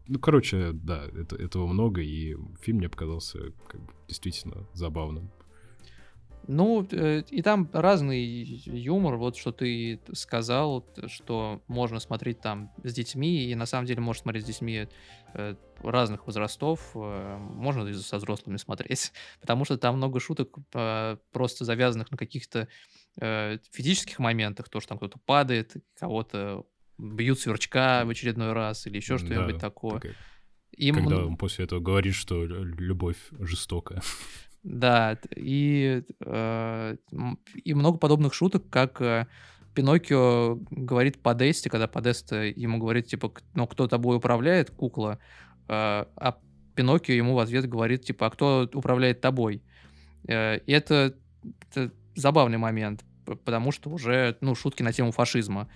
[0.08, 5.32] Ну, короче, да, это, этого много, и фильм мне показался как бы, действительно забавным.
[6.46, 8.22] Ну, э, и там разный
[8.66, 14.02] юмор, вот что ты сказал, что можно смотреть там с детьми, и на самом деле
[14.02, 14.88] можно смотреть с детьми
[15.34, 20.58] э, разных возрастов, можно и со взрослыми смотреть, потому что там много шуток
[21.32, 22.68] просто завязанных на каких-то
[23.16, 26.66] физических моментах, то, что там кто-то падает, кого-то
[26.98, 29.94] бьют сверчка в очередной раз или еще что-нибудь да, такое.
[29.96, 30.16] Такая...
[30.78, 30.96] Им...
[30.96, 34.02] Когда он после этого говорит, что любовь жестокая.
[34.64, 36.96] Да, и, э,
[37.66, 39.28] и много подобных шуток, как э,
[39.76, 45.20] Пиноккио говорит Подесте, когда Подеста ему говорит, типа, ну, кто тобой управляет, кукла,
[45.68, 46.38] э, а
[46.76, 49.62] Пиноккио ему в ответ говорит, типа, а кто управляет тобой?
[50.30, 51.14] Э, и это,
[51.70, 53.04] это забавный момент,
[53.46, 55.70] потому что уже, ну, шутки на тему фашизма.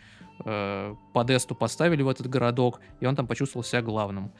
[0.45, 4.31] Э, Подесту поставили в этот городок, и он там почувствовал себя главным.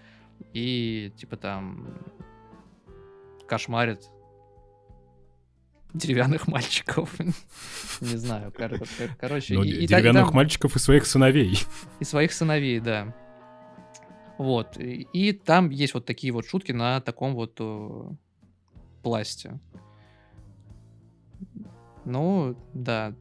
[0.54, 1.88] И, типа, там
[3.48, 4.10] кошмарит
[5.94, 7.18] деревянных мальчиков.
[8.02, 9.56] Не знаю, короче.
[9.56, 11.60] Ну, деревянных мальчиков и своих сыновей.
[12.00, 13.16] И своих сыновей, да.
[14.38, 14.78] Вот.
[14.78, 17.60] И там есть вот такие вот шутки на таком вот
[19.02, 19.60] пласте.
[22.08, 23.14] Ну, да.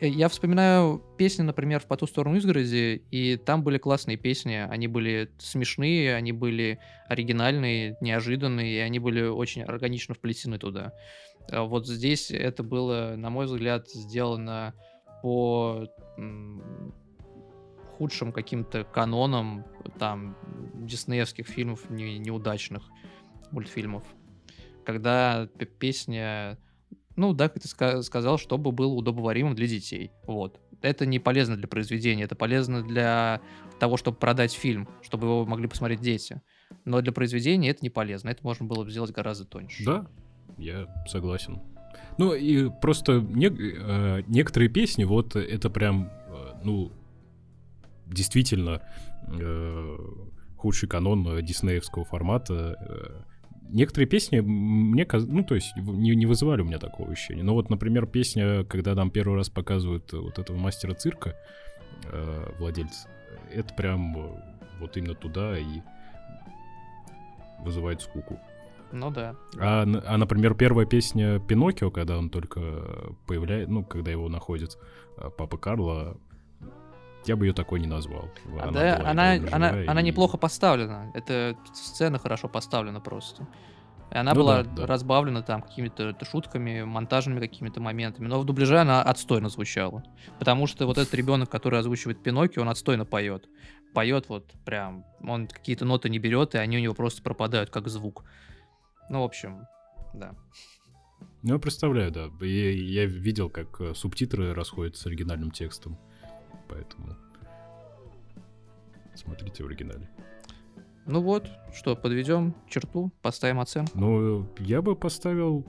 [0.00, 4.54] Э, я вспоминаю песни, например, в «По ту сторону изгороди», и там были классные песни.
[4.54, 10.94] Они были смешные, они были оригинальные, неожиданные, и они были очень органично вплетены туда.
[11.50, 14.72] А вот здесь это было, на мой взгляд, сделано
[15.22, 15.86] по
[17.98, 19.66] худшим каким-то канонам
[19.98, 20.34] там
[20.76, 22.84] диснеевских фильмов не, неудачных
[23.50, 24.02] мультфильмов.
[24.86, 25.46] Когда
[25.78, 26.58] песня
[27.16, 27.68] ну да, как ты
[28.02, 30.10] сказал, чтобы было удобоваримым для детей.
[30.26, 30.60] Вот.
[30.80, 33.40] Это не полезно для произведения, это полезно для
[33.78, 36.40] того, чтобы продать фильм, чтобы его могли посмотреть дети.
[36.84, 38.30] Но для произведения это не полезно.
[38.30, 39.84] Это можно было бы сделать гораздо тоньше.
[39.84, 40.06] Да,
[40.58, 41.60] я согласен.
[42.18, 46.92] Ну и просто не, э, некоторые песни, вот это прям, э, ну,
[48.06, 48.82] действительно
[49.28, 49.98] э,
[50.56, 53.26] худший канон диснеевского формата.
[53.72, 57.42] Э, некоторые песни мне, ну, то есть не, не вызывали у меня такого ощущения.
[57.42, 61.36] Но вот, например, песня, когда нам первый раз показывают вот этого мастера цирка,
[62.10, 63.08] э, владельца,
[63.50, 64.30] это прям э,
[64.80, 65.82] вот именно туда и
[67.60, 68.38] вызывает скуку.
[68.92, 69.34] Ну да.
[69.58, 72.60] А, а, например, первая песня Пиноккио, когда он только
[73.26, 74.78] появляется, ну, когда его находит
[75.16, 76.18] э, папа Карло,
[77.26, 78.28] я бы ее такой не назвал.
[78.58, 79.86] А она да, она, она, и...
[79.86, 81.10] она неплохо поставлена.
[81.14, 83.46] Это сцена хорошо поставлена просто.
[84.10, 84.86] И она ну, была да, да.
[84.86, 88.26] разбавлена там какими-то шутками, монтажными какими-то моментами.
[88.26, 90.04] Но в дубляже она отстойно звучала.
[90.38, 93.48] Потому что вот этот ребенок, который озвучивает Пиноккио, он отстойно поет.
[93.94, 97.88] Поет вот прям, он какие-то ноты не берет, и они у него просто пропадают как
[97.88, 98.24] звук.
[99.08, 99.66] Ну, в общем,
[100.12, 100.34] да.
[101.42, 102.28] Ну, я представляю, да.
[102.40, 105.98] Я, я видел, как э, субтитры расходятся с оригинальным текстом
[106.72, 107.16] поэтому
[109.14, 110.08] смотрите в оригинале.
[111.06, 113.98] Ну вот, что, подведем черту, поставим оценку.
[113.98, 115.66] Ну, я бы поставил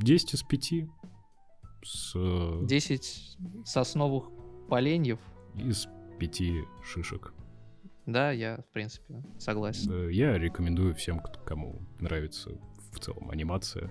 [0.00, 0.72] 10 из 5.
[1.84, 2.66] С...
[2.66, 4.30] 10 сосновых
[4.68, 5.20] поленьев.
[5.54, 6.42] Из 5
[6.84, 7.32] шишек.
[8.06, 10.08] Да, я, в принципе, согласен.
[10.08, 12.50] Я рекомендую всем, кому нравится
[12.92, 13.90] в целом анимация,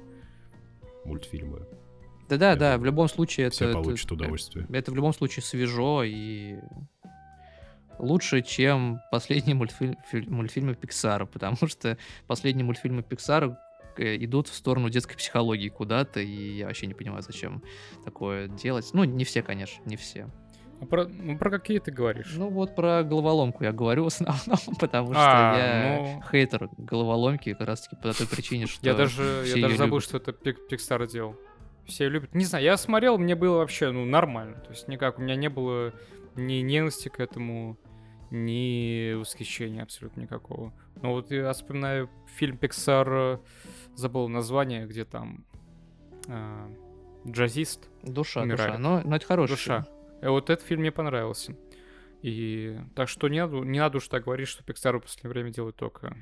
[1.05, 1.65] мультфильмы,
[2.29, 3.55] да-да, да, в любом случае это...
[3.55, 4.67] Все получат это, удовольствие.
[4.69, 6.57] Это в любом случае свежо и
[7.99, 9.97] лучше, чем последние мультфильм,
[10.27, 11.97] мультфильмы Pixar, потому что
[12.27, 13.55] последние мультфильмы Pixar
[13.97, 17.63] э, идут в сторону детской психологии куда-то, и я вообще не понимаю, зачем
[18.03, 18.89] такое делать.
[18.93, 20.29] Ну, не все, конечно, не все.
[20.79, 22.33] А про, ну, про какие ты говоришь?
[22.35, 26.23] Ну, вот про головоломку я говорю в основном, потому что а, я ну...
[26.29, 30.31] хейтер головоломки как раз-таки по той причине, что Я даже, я даже забыл, что это
[30.31, 31.35] Pixar делал
[31.87, 32.35] все любят.
[32.35, 34.59] Не знаю, я смотрел, мне было вообще, ну, нормально.
[34.59, 35.93] То есть никак, у меня не было
[36.35, 37.77] ни ненависти к этому,
[38.29, 40.73] ни восхищения абсолютно никакого.
[41.01, 43.41] Но вот я вспоминаю фильм Pixar,
[43.95, 45.45] забыл название, где там
[46.27, 46.75] э,
[47.27, 48.77] джазист Душа, умирает.
[48.77, 48.77] душа.
[48.77, 49.83] Но, но это хороший Душа.
[49.83, 49.95] Фильм.
[50.21, 51.55] И вот этот фильм мне понравился.
[52.21, 55.51] И так что не надо, не надо уж так говорить, что Pixar в последнее время
[55.51, 56.17] делает только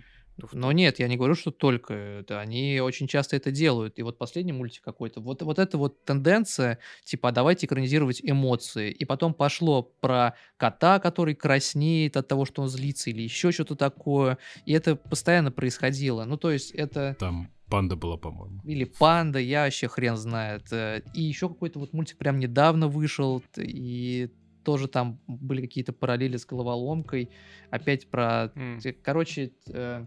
[0.52, 2.40] но нет, я не говорю, что только это.
[2.40, 3.98] Они очень часто это делают.
[4.00, 8.92] И вот последний мультик какой-то, вот, вот эта вот тенденция, типа, давайте экранизировать эмоции.
[8.92, 13.76] И потом пошло про кота, который краснеет от того, что он злится, или еще что-то
[13.76, 14.38] такое.
[14.66, 16.26] И это постоянно происходило.
[16.26, 17.16] Ну, то есть это...
[17.20, 18.62] Там панда была, по-моему.
[18.66, 20.72] Или панда, я вообще хрен знает.
[20.72, 24.30] Э, и еще какой-то вот мультик прям недавно вышел, и
[24.64, 27.30] тоже там были какие-то параллели с головоломкой.
[27.70, 28.52] Опять про...
[28.56, 28.98] Mm.
[29.02, 30.06] Короче, э,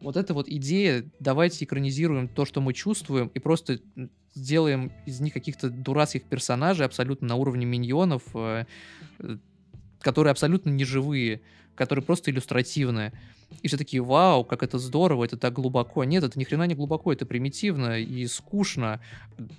[0.00, 3.80] вот эта вот идея, давайте экранизируем то, что мы чувствуем, и просто
[4.34, 8.66] сделаем из них каких-то дурацких персонажей абсолютно на уровне миньонов, э,
[9.18, 9.36] э,
[10.00, 11.40] которые абсолютно неживые,
[11.74, 13.12] которые просто иллюстративные.
[13.62, 16.04] И все такие, вау, как это здорово, это так глубоко.
[16.04, 19.00] Нет, это ни хрена не глубоко, это примитивно и скучно.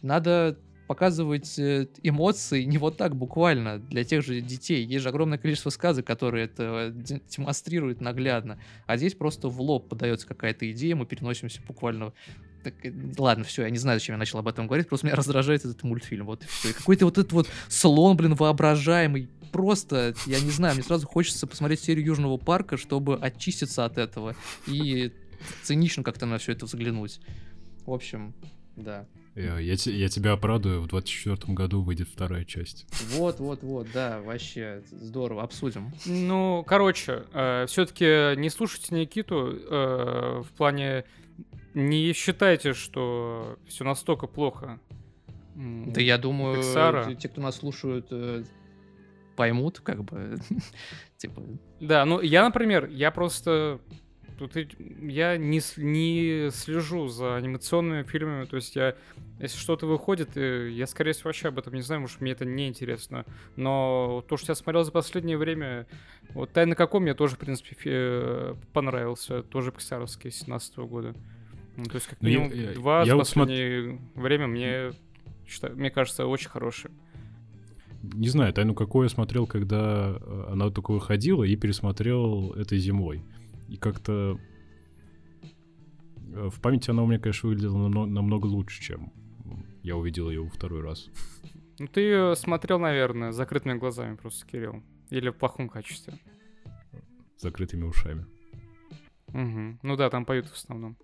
[0.01, 0.57] Надо
[0.87, 4.85] показывать э, эмоции не вот так буквально для тех же детей.
[4.85, 8.57] Есть же огромное количество сказок, которые это демонстрируют наглядно.
[8.85, 12.13] А здесь просто в лоб подается какая-то идея, мы переносимся буквально
[12.63, 15.15] так, э, ладно, все, я не знаю, зачем я начал об этом говорить, просто меня
[15.15, 16.73] раздражает этот мультфильм, вот и все.
[16.73, 21.81] какой-то вот этот вот слон, блин, воображаемый, просто, я не знаю, мне сразу хочется посмотреть
[21.81, 24.35] серию Южного парка, чтобы очиститься от этого
[24.65, 25.13] и
[25.63, 27.19] цинично как-то на все это взглянуть.
[27.85, 28.33] В общем,
[28.75, 29.05] да.
[29.37, 32.87] Я, я, я тебя оправдываю, в 24 году выйдет вторая часть.
[33.17, 35.91] Вот, вот, вот, да, вообще здорово, обсудим.
[36.07, 41.05] Ну, короче, э, все-таки не слушайте Никиту э, в плане
[41.75, 44.79] не считайте, что все настолько плохо.
[45.55, 47.15] Да я думаю, Pixar.
[47.15, 48.43] те, кто нас слушают, э,
[49.35, 50.37] поймут, как бы.
[51.17, 51.43] типа.
[51.79, 53.79] Да, ну я, например, я просто
[54.37, 58.95] тут я не, не слежу за анимационными фильмами, то есть я,
[59.39, 62.45] если что-то выходит, э, я, скорее всего, вообще об этом не знаю, может, мне это
[62.45, 63.25] не интересно.
[63.55, 65.87] Но то, что я смотрел за последнее время,
[66.33, 71.15] вот «Тайна каком» мне тоже, в принципе, э, понравился, тоже пиксаровский, 17 года.
[71.75, 74.21] Ну, то есть, как ну, минимум, я, два я, за последнее смотр...
[74.21, 74.91] время мне,
[75.47, 76.91] считаю, мне кажется, очень хорошие.
[78.03, 83.23] Не знаю, «Тайну какой» я смотрел, когда э, она только выходила, и пересмотрел этой зимой.
[83.67, 84.39] И как-то
[86.33, 89.11] э, в памяти она у меня, конечно, выглядела намного, намного лучше, чем
[89.83, 91.09] я увидел ее во второй раз.
[91.79, 94.83] Ну, ты ее смотрел, наверное, закрытыми глазами просто, Кирилл.
[95.09, 96.13] Или в плохом качестве.
[97.37, 98.25] Закрытыми ушами.
[99.27, 99.79] Угу.
[99.83, 100.97] Ну да, там поют в основном.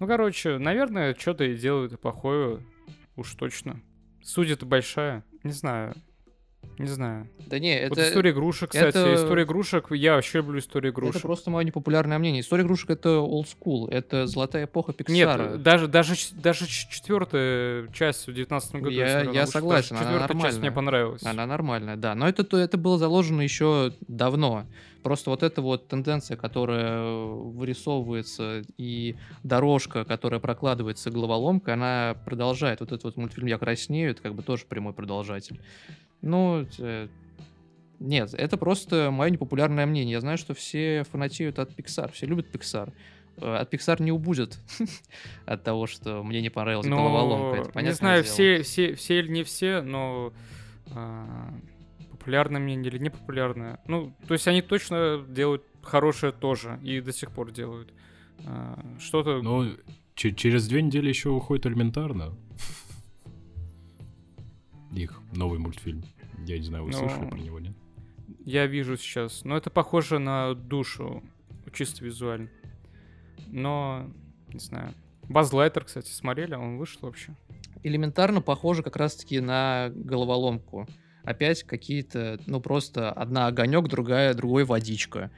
[0.00, 2.64] Ну, короче, наверное, что-то и делают плохое,
[3.16, 3.82] уж точно.
[4.22, 5.24] Судья-то большая.
[5.42, 5.94] Не знаю.
[6.78, 7.28] Не знаю.
[7.46, 7.94] Да не, это...
[7.94, 8.88] Вот история игрушек, кстати.
[8.96, 9.14] Это...
[9.14, 11.16] История игрушек, я вообще люблю историю игрушек.
[11.16, 12.40] Это просто мое непопулярное мнение.
[12.40, 15.52] История игрушек— это old school, это золотая эпоха Пиксара.
[15.52, 18.88] Нет, даже, даже, даже четвертая часть в 19 году.
[18.88, 20.42] Я, я, я согласен, она нормальная.
[20.42, 21.22] часть мне понравилась.
[21.24, 22.14] Она нормальная, да.
[22.14, 24.66] Но это, это было заложено еще давно.
[25.04, 32.80] Просто вот эта вот тенденция, которая вырисовывается, и дорожка, которая прокладывается головоломкой, она продолжает.
[32.80, 35.60] Вот этот вот мультфильм «Я краснею»— это как бы тоже прямой продолжатель.
[36.24, 37.08] Ну, э,
[38.00, 40.12] нет, это просто мое непопулярное мнение.
[40.12, 42.92] Я знаю, что все фанатеют от Pixar, все любят Pixar.
[43.36, 44.58] Э, от Pixar не убудет
[45.46, 47.68] от того, что мне не понравилась но, головоломка.
[47.68, 48.32] Это не знаю, дело.
[48.32, 50.32] все, все, все или не все, но
[50.92, 51.52] а,
[52.10, 53.80] популярное мнение или непопулярное.
[53.86, 57.92] Ну, то есть они точно делают хорошее тоже и до сих пор делают.
[58.46, 59.42] А, что-то...
[59.42, 59.70] Ну,
[60.14, 62.34] через две недели еще выходит элементарно.
[64.94, 66.04] Их новый мультфильм.
[66.46, 67.74] Я не знаю, вы ну, слышали про него, нет?
[68.44, 69.44] Я вижу сейчас.
[69.44, 71.22] Но это похоже на душу,
[71.72, 72.48] чисто визуально.
[73.48, 74.10] Но,
[74.52, 74.94] не знаю.
[75.28, 77.34] Базлайтер, кстати, смотрели, он вышел вообще.
[77.82, 80.86] Элементарно похоже как раз-таки на головоломку.
[81.22, 85.30] Опять какие-то, ну просто одна огонек, другая, другой водичка.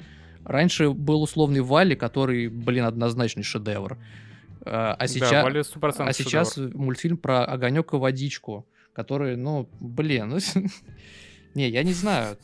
[0.45, 3.99] Раньше был условный Валли, который, блин, однозначный шедевр.
[4.65, 8.67] А, а сейчас, да, Валли а сейчас мультфильм про огонек и водичку
[8.97, 10.39] которые, ну, блин, ну,
[11.55, 12.39] не, я не знаю.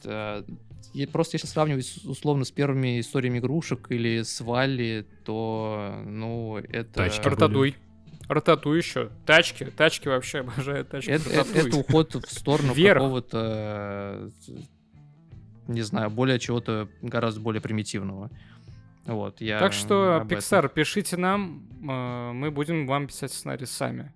[1.10, 6.92] Просто если сравнивать условно с первыми историями игрушек или с Валли, то, ну, это...
[6.92, 7.76] Тачки Рататуй.
[8.28, 9.08] Рататуй еще.
[9.24, 9.64] Тачки.
[9.64, 11.10] Тачки вообще обожаю тачки.
[11.10, 14.30] Это, это, это уход в сторону какого-то,
[15.68, 18.30] не знаю, более чего-то гораздо более примитивного.
[19.06, 24.12] Вот, я так что, Pixar, пишите нам, э, мы будем вам писать сценарий сами.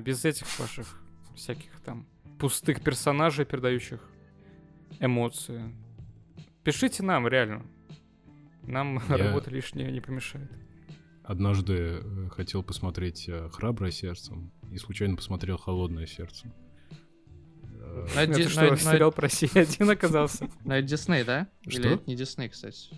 [0.00, 1.03] Без этих ваших
[1.34, 2.06] всяких там
[2.38, 4.00] пустых персонажей, передающих
[5.00, 5.74] эмоции.
[6.62, 7.64] Пишите нам, реально.
[8.62, 9.16] Нам Я...
[9.16, 10.50] работа лишняя не помешает.
[11.22, 16.52] Однажды э, хотел посмотреть э, «Храброе сердцем» и случайно посмотрел «Холодное сердце».
[17.80, 20.50] Э, Это что, сериал про один оказался?
[20.64, 21.48] На Дисней, да?
[21.62, 22.90] Или не Дисней, кстати?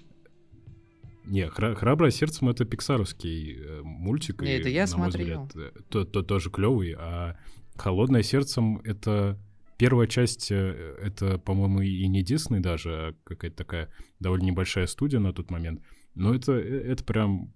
[1.24, 4.43] Не, «Храброе сердцем»— это пиксаровский мультик.
[4.43, 5.49] Не, это я смотрел.
[5.89, 7.37] то, то, тоже клевый, а
[7.76, 9.38] Холодное сердцем это
[9.78, 15.20] первая часть, э, это, по-моему, и не Дисней даже, а какая-то такая довольно небольшая студия
[15.20, 15.82] на тот момент.
[16.14, 17.52] Но это, э, это прям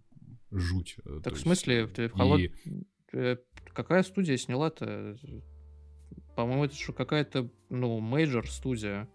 [0.51, 0.97] жуть.
[1.05, 2.41] Э, так в смысле, ты в холод...
[2.41, 2.53] И...
[3.73, 5.17] Какая студия сняла-то?
[6.37, 9.09] По-моему, это что какая-то, ну, major студия.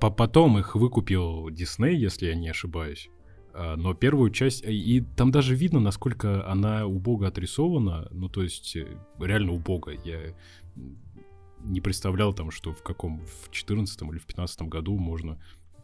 [0.00, 3.08] По Потом их выкупил Дисней, если я не ошибаюсь.
[3.54, 4.64] А, но первую часть...
[4.66, 8.08] И там даже видно, насколько она убого отрисована.
[8.10, 8.86] Ну, то есть, э,
[9.20, 9.90] реально убого.
[10.04, 10.34] Я
[11.60, 13.20] не представлял там, что в каком...
[13.20, 15.40] В 14 или в 15 году можно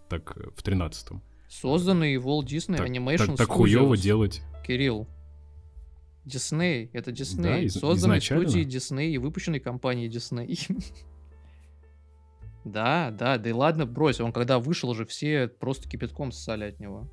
[0.08, 0.36] так...
[0.36, 4.42] Э, в 13 Созданный Walt Disney так, Animation так, так хуёво делать.
[4.66, 5.08] Кирилл.
[6.24, 7.64] Дисней, это Дисней.
[7.64, 8.48] Да, Созданный изначально.
[8.48, 10.58] студией Дисней и выпущенной компанией Дисней.
[12.64, 16.78] да, да, да и ладно, брось, он когда вышел уже все просто кипятком ссали от
[16.78, 17.08] него.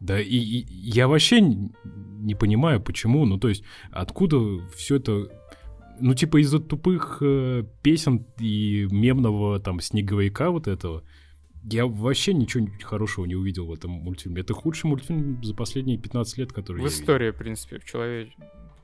[0.00, 3.24] Да, и, и я вообще не понимаю, почему.
[3.24, 4.38] Ну, то есть, откуда
[4.74, 5.28] все это.
[5.98, 11.02] Ну, типа, из-за тупых э, песен и мемного там снеговика вот этого.
[11.68, 14.42] Я вообще ничего хорошего не увидел в этом мультфильме.
[14.42, 18.28] Это худший мультфильм за последние 15 лет, который В истории, в принципе, в человек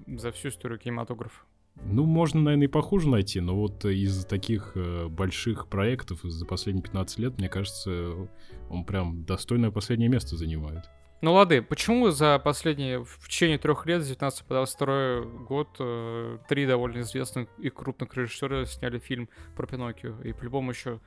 [0.06, 1.42] за всю историю кинематографа.
[1.84, 6.82] Ну, можно, наверное, и похуже найти, но вот из таких э, больших проектов за последние
[6.82, 8.28] 15 лет, мне кажется,
[8.68, 10.84] он прям достойное последнее место занимает.
[11.22, 16.38] Ну лады, почему за последние, в течение трех лет, с 19 по 22 год, э,
[16.48, 20.98] три довольно известных и крупных режиссера сняли фильм про Пиноккио, и по-любому еще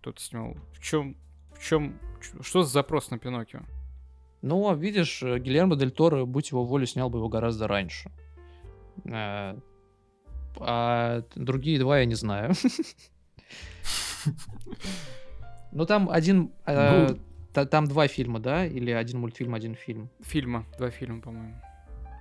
[0.00, 0.56] кто-то снимал.
[0.72, 1.16] В чем,
[1.56, 2.00] в чем,
[2.40, 3.60] что за запрос на Пиноккио?
[4.42, 8.10] Ну, а видишь, э, Гильермо Дель Торо, будь его волей, снял бы его гораздо раньше.
[9.04, 9.54] Э,
[10.58, 12.54] А другие два я не знаю.
[15.72, 16.50] Ну, там один...
[16.66, 17.18] э, Ну.
[17.52, 18.66] Та- Там два фильма, да?
[18.66, 20.08] Или один мультфильм, один фильм?
[20.22, 21.54] Фильма, два фильма, по-моему.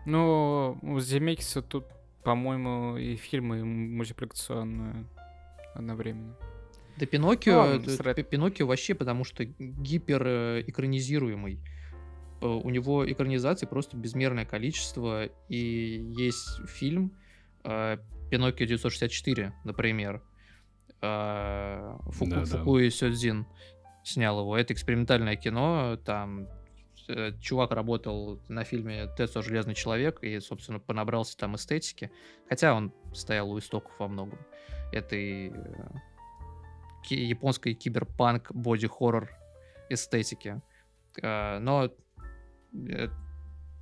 [0.05, 1.85] Ну, у Земекиса тут,
[2.23, 5.05] по-моему, и фильмы, и мультипликационные
[5.75, 6.35] одновременно.
[6.97, 8.15] Да Пиноккио, Ну, ладно, это- срать.
[8.15, 10.63] Пи- Пиноккио вообще потому что гипер э.
[12.41, 17.11] Э, У него экранизаций просто безмерное количество, и есть фильм
[17.63, 17.97] э,
[18.31, 20.21] Пиноккио 964, например.
[21.01, 22.45] Э, Фуку, Да-да.
[22.45, 23.45] Фукуи Сёдзин
[24.09, 24.57] снял его.
[24.57, 26.47] Это экспериментальное кино, там
[27.07, 32.11] э, чувак работал на фильме Тесо Железный человек и, собственно, понабрался там эстетики.
[32.47, 34.39] Хотя он стоял у истоков во многом
[34.91, 35.53] этой э,
[37.09, 39.29] японской киберпанк боди-хоррор
[39.89, 40.61] эстетики.
[41.21, 41.89] Э, Но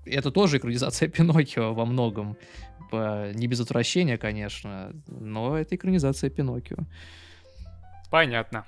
[0.05, 2.37] это тоже экранизация Пиноккио во многом.
[2.91, 6.77] Не без отвращения, конечно, но это экранизация Пиноккио.
[8.09, 8.65] Понятно.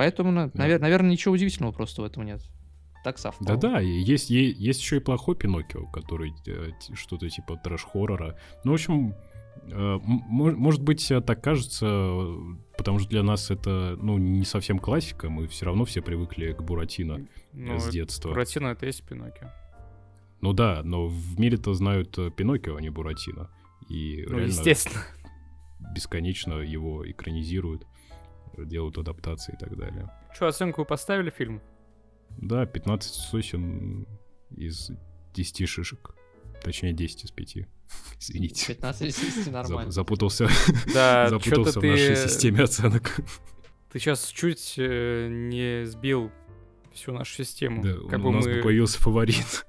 [0.00, 0.50] Поэтому, Да.
[0.54, 2.40] наверное, ничего удивительного просто в этом нет.
[3.04, 3.58] Так совпало.
[3.58, 8.38] Да-да, есть, есть еще и плохой Пиноккио, который э, что-то типа трэш-хоррора.
[8.64, 9.14] Ну, в общем,
[9.70, 12.24] э, может быть, э, так кажется,
[12.78, 16.62] потому что для нас это, ну, не совсем классика, мы все равно все привыкли к
[16.62, 18.30] Буратино Ну, с детства.
[18.30, 19.48] Буратино это есть Пиноккио.
[20.40, 23.50] Ну да, но в мире-то знают Пиноккио, а не Буратино.
[23.90, 25.02] И Ну, реально естественно.
[25.94, 27.86] бесконечно его экранизируют,
[28.56, 30.10] делают адаптации и так далее.
[30.32, 31.60] Что, оценку вы поставили фильм?
[32.38, 34.06] Да, 15 сосен
[34.50, 34.90] из
[35.34, 36.14] 10 шишек.
[36.62, 37.56] Точнее, 10 из 5.
[38.20, 38.66] Извините.
[38.74, 39.90] 15 из 10 Зап- нормально.
[39.90, 40.48] Запутался,
[40.94, 42.28] Да, запутался в нашей ты...
[42.28, 43.20] системе оценок.
[43.92, 46.30] Ты сейчас чуть э, не сбил
[46.92, 47.82] всю нашу систему.
[47.82, 48.56] Да, как у бы нас мы...
[48.56, 49.66] бы появился фаворит.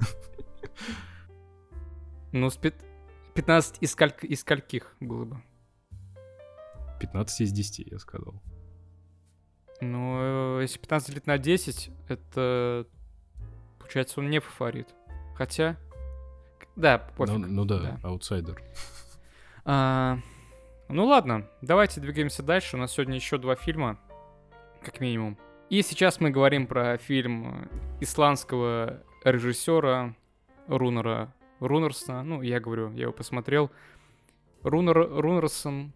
[2.32, 2.86] Ну, с пят-
[3.34, 4.24] 15 из, скольк...
[4.24, 5.42] из скольких было бы?
[7.00, 8.42] 15 из 10, я сказал.
[9.82, 12.88] Ну, э, если 15 делить на 10, это...
[13.80, 14.88] Получается, он не фаворит.
[15.36, 15.78] Хотя...
[16.76, 17.36] Да, пофиг.
[17.36, 18.00] Ну, ну да, да.
[18.04, 18.62] аутсайдер.
[19.64, 20.18] А,
[20.88, 22.78] ну ладно, давайте двигаемся дальше.
[22.78, 24.00] У нас сегодня еще два фильма,
[24.84, 25.38] как минимум.
[25.70, 27.70] И сейчас мы говорим про фильм
[28.00, 30.16] исландского режиссера
[30.68, 32.24] Рунера Рунерсона.
[32.24, 33.72] Ну, я говорю, я его посмотрел.
[34.64, 35.94] Рунер Рунерсон,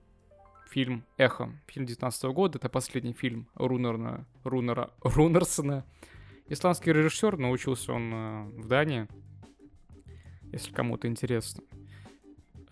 [0.70, 1.51] фильм «Эхо».
[1.68, 5.86] Фильм 19 года, это последний фильм Рунера, Рунера Рунерсона.
[6.47, 9.07] Исландский режиссер, научился он э, в Дании,
[10.51, 11.63] если кому-то интересно.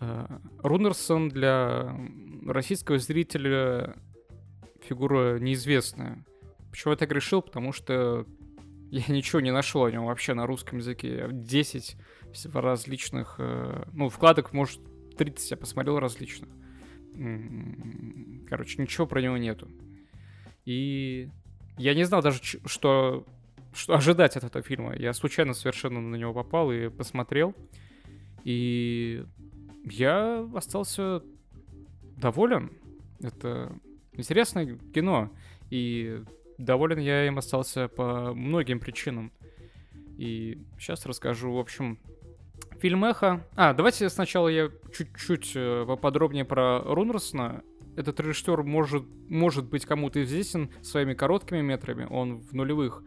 [0.00, 1.96] Э, Рунерсон для
[2.46, 3.96] российского зрителя
[4.82, 6.24] фигура неизвестная.
[6.70, 7.42] Почему я так решил?
[7.42, 8.26] Потому что
[8.90, 11.28] я ничего не нашел о нем вообще на русском языке.
[11.32, 11.96] 10
[12.32, 13.36] всего различных...
[13.38, 14.80] э, Ну, вкладок, может,
[15.16, 16.48] 30 я посмотрел различных.
[18.48, 19.68] Короче, ничего про него нету.
[20.64, 21.28] И
[21.78, 23.26] я не знал даже, что,
[23.72, 24.94] что ожидать от этого фильма.
[24.96, 27.54] Я случайно совершенно на него попал и посмотрел.
[28.44, 29.24] И
[29.84, 31.22] я остался
[32.16, 32.72] доволен.
[33.20, 33.76] Это
[34.12, 35.30] интересное кино.
[35.70, 36.22] И
[36.58, 39.32] доволен я им остался по многим причинам.
[40.16, 41.98] И сейчас расскажу, в общем,
[42.84, 43.40] фильм «Эхо».
[43.56, 47.62] А, давайте сначала я чуть-чуть э, поподробнее про Рунерсона.
[47.96, 52.06] Этот режиссер может, может быть кому-то известен своими короткими метрами.
[52.10, 53.02] Он в нулевых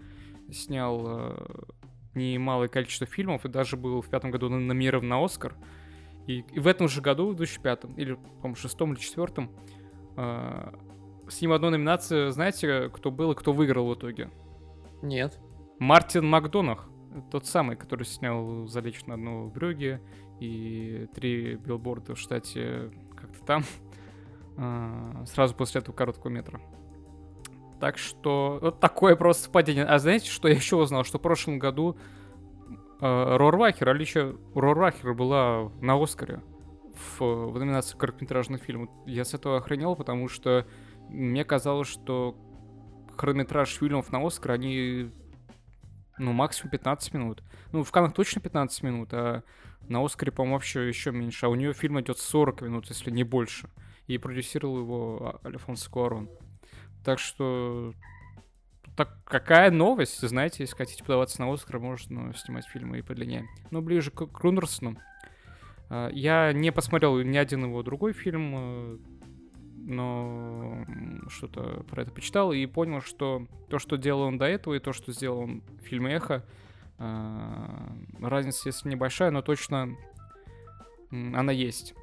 [0.52, 1.46] снял э,
[2.16, 5.54] немалое количество фильмов и даже был в пятом году номинирован на Оскар.
[6.26, 9.52] И, и в этом же году, в 2005, или, по-моему, шестом или четвертом,
[10.16, 10.72] э,
[11.30, 14.32] с ним одной номинации, знаете, кто был и кто выиграл в итоге?
[15.04, 15.40] Нет.
[15.78, 16.90] Мартин Макдонах.
[17.32, 20.02] Тот самый, который снял «Залечь на дно в Брюге»
[20.40, 23.64] и три билборда в штате как-то там,
[24.58, 26.62] а, сразу после этого короткого метра.
[27.80, 29.86] Так что вот такое просто совпадение.
[29.86, 31.04] А знаете, что я еще узнал?
[31.04, 31.96] Что в прошлом году
[33.00, 36.42] э, Рорвахер, Алича Рорвахер была на Оскаре
[36.96, 38.90] в, в номинации короткометражный фильм.
[39.06, 40.66] Я с этого охренел, потому что
[41.10, 42.36] мне казалось, что
[43.16, 45.12] хронометраж фильмов на Оскар, они,
[46.18, 47.44] ну, максимум 15 минут.
[47.72, 49.44] Ну, в Каннах точно 15 минут, а
[49.88, 51.46] на Оскаре, по-моему, вообще еще меньше.
[51.46, 53.70] А у нее фильм идет 40 минут, если не больше.
[54.08, 56.30] И продюсировал его Альфонсо Куарон.
[57.04, 57.94] Так что
[58.96, 63.48] так какая новость, знаете, если хотите подаваться на Оскар, можно снимать фильмы и подлиннее.
[63.70, 64.46] Но ближе к, к.
[65.90, 68.98] А, я не посмотрел ни один его другой фильм, э,
[69.88, 70.86] но
[71.30, 74.94] что-то про это почитал и понял, что то, что делал он до этого, и то,
[74.94, 76.46] что сделал он в фильме «Эхо»,
[77.00, 79.96] а, разница, если небольшая, но точно
[81.12, 81.94] она есть.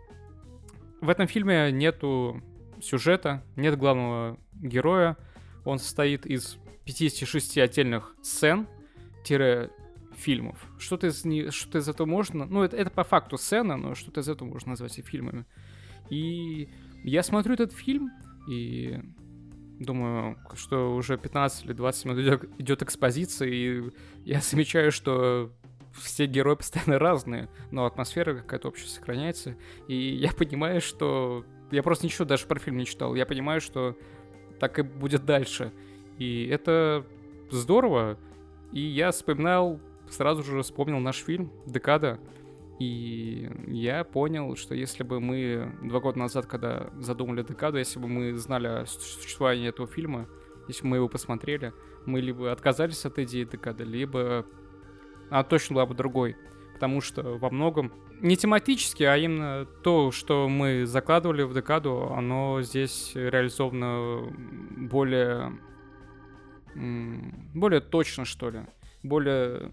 [1.01, 2.43] В этом фильме нету
[2.80, 5.16] сюжета, нет главного героя.
[5.64, 8.66] Он состоит из 56 отдельных сцен,
[10.16, 10.57] фильмов.
[10.78, 12.47] Что-то из, не, что из этого можно...
[12.47, 15.45] Ну, это, это по факту сцена, но что-то из этого можно назвать и фильмами.
[16.09, 16.68] И
[17.11, 18.11] я смотрю этот фильм,
[18.49, 18.99] и
[19.79, 23.91] думаю, что уже 15 или 20 минут идет, идет экспозиция, и
[24.25, 25.53] я замечаю, что
[25.93, 29.57] все герои постоянно разные, но атмосфера какая-то общая сохраняется.
[29.89, 31.45] И я понимаю, что...
[31.71, 33.15] Я просто ничего даже про фильм не читал.
[33.15, 33.97] Я понимаю, что
[34.61, 35.73] так и будет дальше.
[36.19, 37.07] И это
[37.51, 38.19] здорово.
[38.73, 39.81] И я вспоминал,
[40.11, 42.19] сразу же вспомнил наш фильм «Декада».
[42.79, 48.09] И я понял, что если бы мы два года назад, когда задумали «Декаду», если бы
[48.09, 50.29] мы знали о существовании этого фильма,
[50.66, 51.72] если бы мы его посмотрели,
[52.05, 54.45] мы либо отказались от идеи «Декады», либо
[55.31, 56.37] она точно была бы другой.
[56.75, 62.61] Потому что во многом не тематически, а именно то, что мы закладывали в декаду, оно
[62.62, 64.33] здесь реализовано
[64.89, 65.59] более
[66.75, 68.62] более точно, что ли,
[69.05, 69.72] более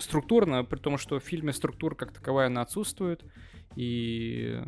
[0.00, 3.24] структурно, при том, что в фильме структура как таковая она отсутствует.
[3.76, 4.60] И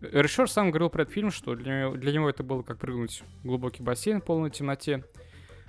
[0.00, 3.22] режиссер сам говорил про этот фильм, что для него, для него это было как прыгнуть
[3.42, 5.04] в глубокий бассейн в полной темноте.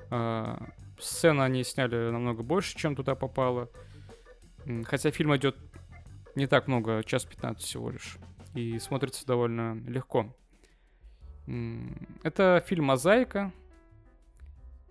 [0.09, 3.69] А, сцены они сняли намного больше, чем туда попало.
[4.85, 5.55] Хотя фильм идет
[6.35, 8.17] не так много, час 15 всего лишь.
[8.53, 10.35] И смотрится довольно легко.
[12.23, 13.51] Это фильм «Мозаика»,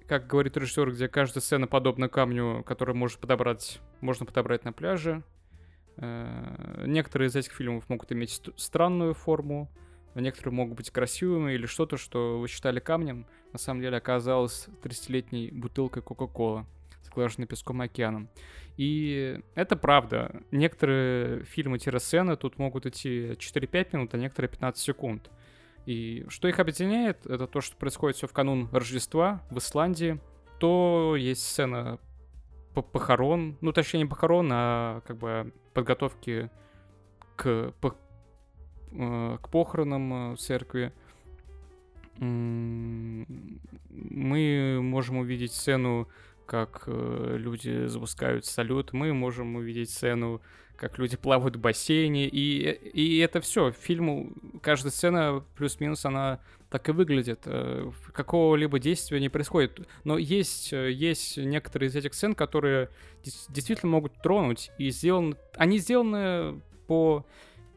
[0.07, 5.23] как говорит режиссер, где каждая сцена подобна камню, который может подобрать, можно подобрать на пляже.
[5.97, 9.71] Э, некоторые из этих фильмов могут иметь странную форму,
[10.15, 15.51] некоторые могут быть красивыми или что-то, что вы считали камнем, на самом деле оказалось 30-летней
[15.53, 16.67] бутылкой Кока-Кола,
[17.05, 18.29] сглаженной песком и океаном.
[18.77, 20.43] И это правда.
[20.51, 25.31] Некоторые фильмы-сцены тут могут идти 4-5 минут, а некоторые 15 секунд.
[25.87, 30.21] И что их объединяет, это то, что происходит все в канун Рождества в Исландии.
[30.59, 31.99] То есть сцена
[32.75, 36.51] похорон, ну точнее не похорон, а как бы подготовки
[37.37, 37.97] к, по,
[38.93, 40.93] э, к похоронам э, в церкви.
[42.19, 43.27] Мы
[44.81, 46.09] можем увидеть сцену,
[46.47, 48.93] как э, люди запускают салют.
[48.93, 50.41] Мы можем увидеть сцену,
[50.77, 53.73] как люди плавают в бассейне, и, и это все.
[53.73, 57.43] Фильму каждая сцена плюс-минус она так и выглядит.
[57.45, 59.87] Э, какого-либо действия не происходит.
[60.03, 62.91] Но есть, э, есть некоторые из этих сцен, которые
[63.23, 67.25] действительно могут тронуть, и сделаны, они сделаны по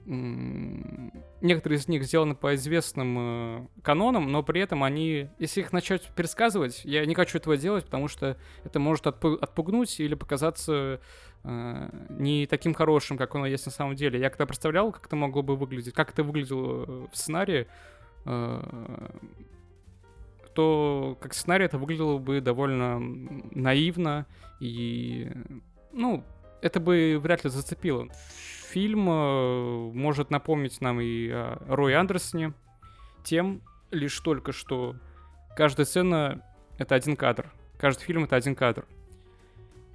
[0.07, 6.07] некоторые из них сделаны по известным э, канонам, но при этом они, если их начать
[6.15, 11.01] пересказывать, я не хочу этого делать, потому что это может отпу- отпугнуть или показаться
[12.09, 14.19] не таким хорошим, как оно есть на самом деле.
[14.19, 17.67] Я когда представлял, как это могло бы выглядеть, как это выглядело э, в сценарии,
[18.25, 19.09] э,
[20.53, 22.99] то как сценарий это выглядело бы довольно
[23.51, 24.25] наивно
[24.59, 25.31] и,
[25.91, 26.23] ну,
[26.61, 28.07] это бы вряд ли зацепило
[28.67, 32.53] фильм э, может напомнить нам и о Рой Андерсоне
[33.23, 34.95] тем лишь только, что
[35.55, 36.43] каждая сцена—
[36.77, 37.51] это один кадр.
[37.77, 38.85] Каждый фильм— это один кадр.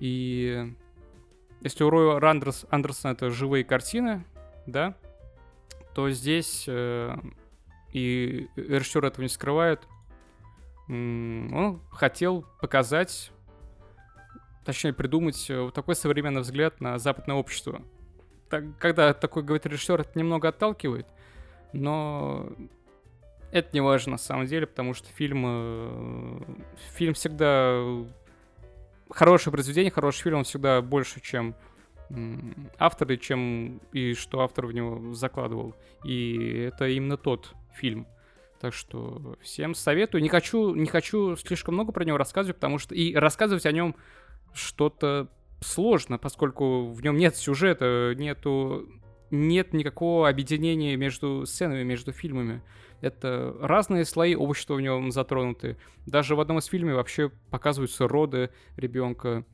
[0.01, 0.75] И
[1.63, 4.25] если у Роя Андерс, Андерсона это живые картины,
[4.67, 4.95] да,
[5.95, 7.15] то здесь э,
[7.93, 9.87] и режиссер этого не скрывает.
[10.89, 13.33] Он хотел показать,
[14.65, 17.83] точнее придумать э, вот такой современный взгляд на западное общество
[18.53, 21.07] так, когда такой говорит режиссер, это немного отталкивает,
[21.73, 22.53] но
[23.51, 26.41] это не важно на самом деле, потому что фильм, э,
[26.95, 27.83] фильм всегда
[29.13, 31.55] хорошее произведение, хороший фильм, он всегда больше, чем
[32.79, 35.75] авторы, чем и что автор в него закладывал.
[36.05, 38.07] И это именно тот фильм.
[38.61, 40.23] Так что всем советую.
[40.23, 43.97] Не хочу, не хочу слишком много про него рассказывать, потому что и рассказывать о нем
[44.53, 45.29] что-то
[45.61, 48.89] сложно, поскольку в нем нет сюжета, нету
[49.33, 52.63] нет никакого объединения между сценами, между фильмами.
[53.01, 55.77] Это разные слои общества в нем затронуты.
[56.07, 59.45] Даже в одном из фильмов вообще показываются роды ребенка.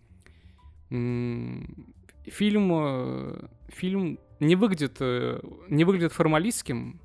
[0.91, 7.01] Фильм, э, фильм не выглядит, э, не выглядит формалистским,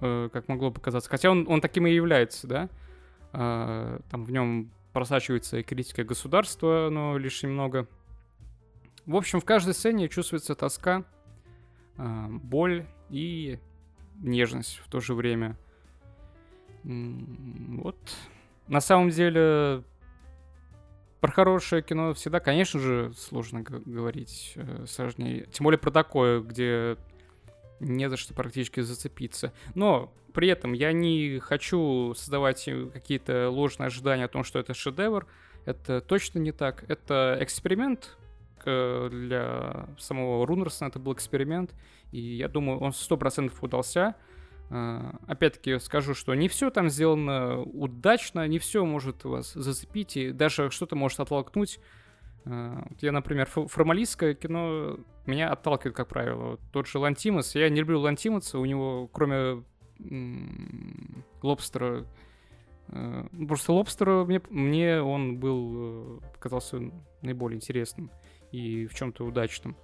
[0.00, 1.08] э, как могло показаться.
[1.08, 2.68] Хотя он, он таким и является, да.
[3.32, 7.86] Там в нем просачивается и критика государства, но лишь немного.
[9.06, 11.04] В общем, в каждой сцене чувствуется тоска,
[12.28, 13.58] боль и
[14.22, 15.56] нежность в то же время.
[16.84, 17.98] Вот.
[18.68, 19.82] На самом деле,
[21.20, 25.46] про хорошее кино всегда, конечно же, сложно говорить э, сложнее.
[25.52, 26.96] Тем более про такое, где
[27.80, 29.52] не за что практически зацепиться.
[29.74, 35.26] Но при этом я не хочу создавать какие-то ложные ожидания о том, что это шедевр.
[35.66, 36.84] Это точно не так.
[36.88, 38.16] Это эксперимент
[38.64, 40.88] для самого Рунерсона.
[40.88, 41.74] Это был эксперимент.
[42.12, 44.16] И я думаю, он сто процентов удался.
[44.70, 50.30] А, опять-таки скажу, что не все там сделано удачно, не все может вас зацепить, и
[50.30, 51.80] даже что-то может оттолкнуть.
[52.44, 56.58] А, я, например, формалистское кино меня отталкивает, как правило.
[56.72, 57.54] Тот же Лантимас.
[57.54, 59.64] Я не люблю Лантимаса, у него, кроме
[61.42, 62.06] Лобстера,
[62.88, 66.80] э, просто Лобстера мне, мне он был, э, казался
[67.20, 68.10] наиболее интересным
[68.52, 69.76] и в чем-то удачным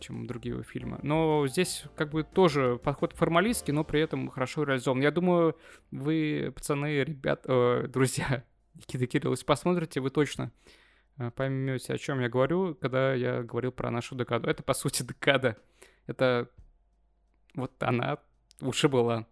[0.00, 0.98] чем другие его фильмы.
[1.02, 5.00] Но здесь как бы тоже подход формалистский, но при этом хорошо реализован.
[5.00, 5.56] Я думаю,
[5.90, 10.52] вы, пацаны, ребят, э, друзья, Никита Кирилл, если посмотрите, вы точно
[11.18, 14.48] э, поймете, о чем я говорю, когда я говорил про нашу декаду.
[14.48, 15.56] Это, по сути, декада.
[16.06, 16.48] Это
[17.54, 18.18] вот она
[18.60, 19.26] лучше была.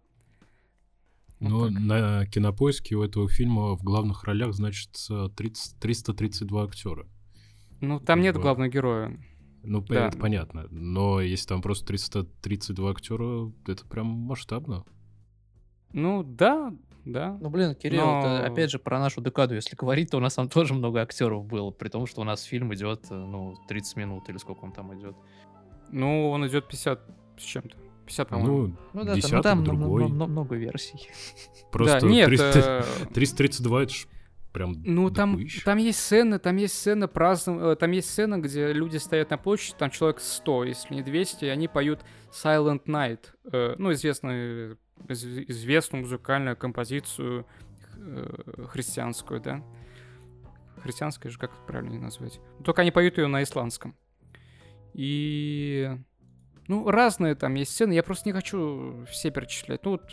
[1.39, 7.07] Но вот на кинопоиске у этого фильма в главных ролях значится 30, 332 актера.
[7.83, 9.19] Ну, там нет главного героя.
[9.63, 10.07] Ну, да.
[10.07, 10.67] это понятно.
[10.71, 14.85] Но если там просто 332 актера, это прям масштабно.
[15.91, 16.73] Ну, да,
[17.03, 17.37] да.
[17.41, 18.19] Ну, блин, Кирилл, Но...
[18.19, 21.45] это, опять же, про нашу декаду, если говорить, то у нас там тоже много актеров
[21.45, 24.97] было, при том, что у нас фильм идет, ну, 30 минут или сколько он там
[24.97, 25.15] идет.
[25.91, 27.01] Ну, он идет 50
[27.37, 27.77] с чем-то.
[28.05, 28.57] 50, по-моему.
[28.57, 30.07] Ну, ну да, десяток, там, ну, там другой.
[30.07, 31.09] много версий.
[31.71, 34.07] Просто да, нет, 300, 332 э, это ж
[34.53, 38.97] прям Ну, там, там есть сцены, там есть сцена празднования, там есть сцена, где люди
[38.97, 42.01] стоят на площади, там человек 100, если не 200, и они поют
[42.31, 43.19] Silent Night,
[43.51, 44.77] э, ну, известную,
[45.09, 47.45] известную музыкальную композицию
[47.97, 49.63] э, христианскую, да?
[50.81, 52.39] Христианская же, как правильно назвать?
[52.63, 53.95] Только они поют ее на исландском.
[54.93, 55.89] И...
[56.67, 59.83] Ну, разные там есть сцены, я просто не хочу все перечислять.
[59.83, 60.03] Ну, вот...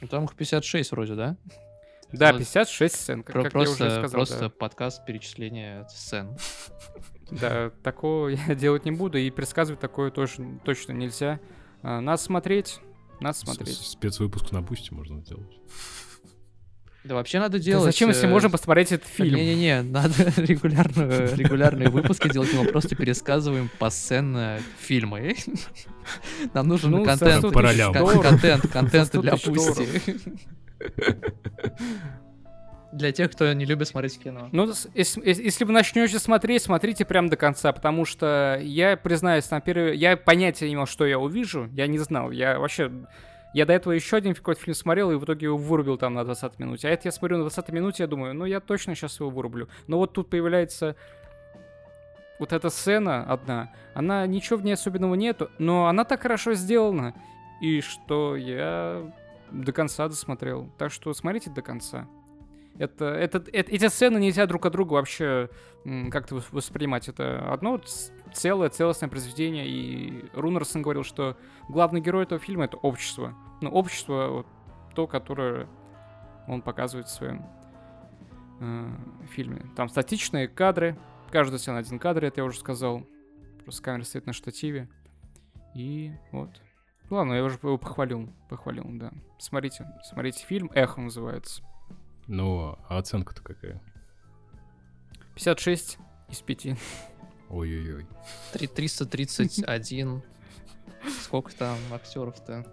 [0.00, 1.36] Ну, там их 56 вроде, да?
[2.18, 4.18] Да, 56 сцен, как, как просто, я уже сказал.
[4.18, 4.48] Просто да.
[4.50, 6.36] подкаст перечисления сцен.
[7.30, 11.40] Да, такого я делать не буду, и предсказывать такое тоже точно нельзя.
[11.82, 12.80] А, надо смотреть,
[13.18, 13.76] надо смотреть.
[13.76, 15.58] Спецвыпуск на Boosty можно сделать.
[17.04, 17.84] Да вообще надо делать...
[17.84, 19.36] Да зачем, если э, можем посмотреть этот фильм?
[19.36, 25.36] Не-не-не, надо регулярную, регулярные выпуски делать, мы просто пересказываем по сцене фильмы.
[26.54, 29.86] Нам нужен ну, контент, контент, контент для Пусти.
[32.92, 34.48] Для тех, кто не любит смотреть кино.
[34.52, 39.60] Ну, если, если вы начнете смотреть, смотрите прям до конца, потому что я, признаюсь, на
[39.60, 39.96] первый...
[39.96, 42.30] Я понятия не имел, что я увижу, я не знал.
[42.30, 42.92] Я вообще...
[43.52, 46.24] Я до этого еще один какой-то фильм смотрел, и в итоге его вырубил там на
[46.24, 46.88] 20 минуте.
[46.88, 49.68] А это я смотрю на 20 минуте, я думаю, ну я точно сейчас его вырублю.
[49.86, 50.96] Но вот тут появляется
[52.38, 57.14] вот эта сцена одна, она ничего в ней особенного нету, но она так хорошо сделана,
[57.60, 59.12] и что я
[59.62, 60.70] до конца досмотрел.
[60.78, 62.08] Так что смотрите до конца.
[62.76, 65.48] Это, это, это, эти сцены нельзя друг от друга вообще
[66.10, 67.08] как-то воспринимать.
[67.08, 67.80] Это одно
[68.32, 69.66] целое, целостное произведение.
[69.66, 71.36] И Рунерсон говорил, что
[71.68, 73.34] главный герой этого фильма— это общество.
[73.60, 74.46] Ну, общество, вот,
[74.94, 75.68] то, которое
[76.48, 77.46] он показывает в своем
[78.60, 78.90] э,
[79.30, 79.66] фильме.
[79.76, 80.98] Там статичные кадры.
[81.30, 83.06] Каждая сцена один кадр, это я уже сказал.
[83.62, 84.88] Просто камера стоит на штативе.
[85.74, 86.50] И вот.
[87.10, 88.28] Ладно, я уже его похвалил.
[88.48, 89.12] Похвалил, да.
[89.38, 90.70] Смотрите, смотрите фильм.
[90.74, 91.62] Эхо называется.
[92.26, 93.82] Ну, а оценка-то какая?
[95.34, 95.98] 56
[96.30, 96.66] из 5.
[97.50, 98.06] Ой-ой-ой.
[98.52, 100.22] 331.
[101.22, 102.64] Сколько там актеров-то?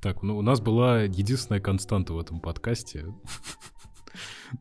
[0.00, 3.06] Так, ну у нас была единственная константа в этом подкасте,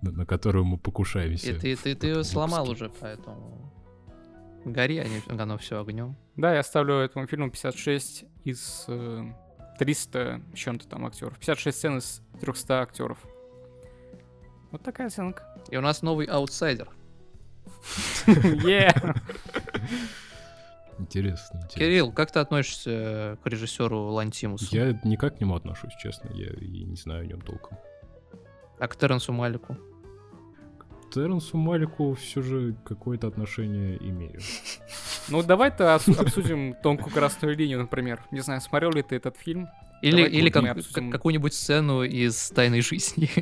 [0.02, 1.52] на которую мы покушаемся.
[1.52, 3.72] И ты, ты, ты ее сломал уже, поэтому...
[4.66, 6.16] Гори, они, оно все огнем.
[6.36, 9.26] Да, я ставлю этому фильму 56 из э,
[9.80, 11.38] 300 чем-то там актеров.
[11.40, 13.18] 56 сцен из 300 актеров.
[14.72, 15.44] Вот такая оценка.
[15.70, 16.90] И у нас новый аутсайдер.
[18.28, 19.18] Yeah.
[21.00, 21.80] Интересно, интересно.
[21.80, 24.68] Кирилл, как ты относишься к режиссеру Лантимусу?
[24.70, 26.30] Я никак к нему отношусь, честно.
[26.34, 27.80] Я и не знаю о нем толком.
[28.80, 29.78] А к Терренсу Малику?
[31.14, 34.40] Терренсу Малику все же какое-то отношение имею.
[35.30, 38.22] Ну, давай-то обсудим тонкую красную линию, например.
[38.32, 39.68] Не знаю, смотрел ли ты этот фильм?
[40.02, 41.12] Или, Давай или как- обсудим.
[41.12, 43.30] какую-нибудь сцену из «Тайной жизни».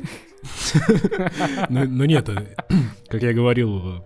[1.68, 2.28] Ну, ну нет,
[3.08, 4.04] как я говорил,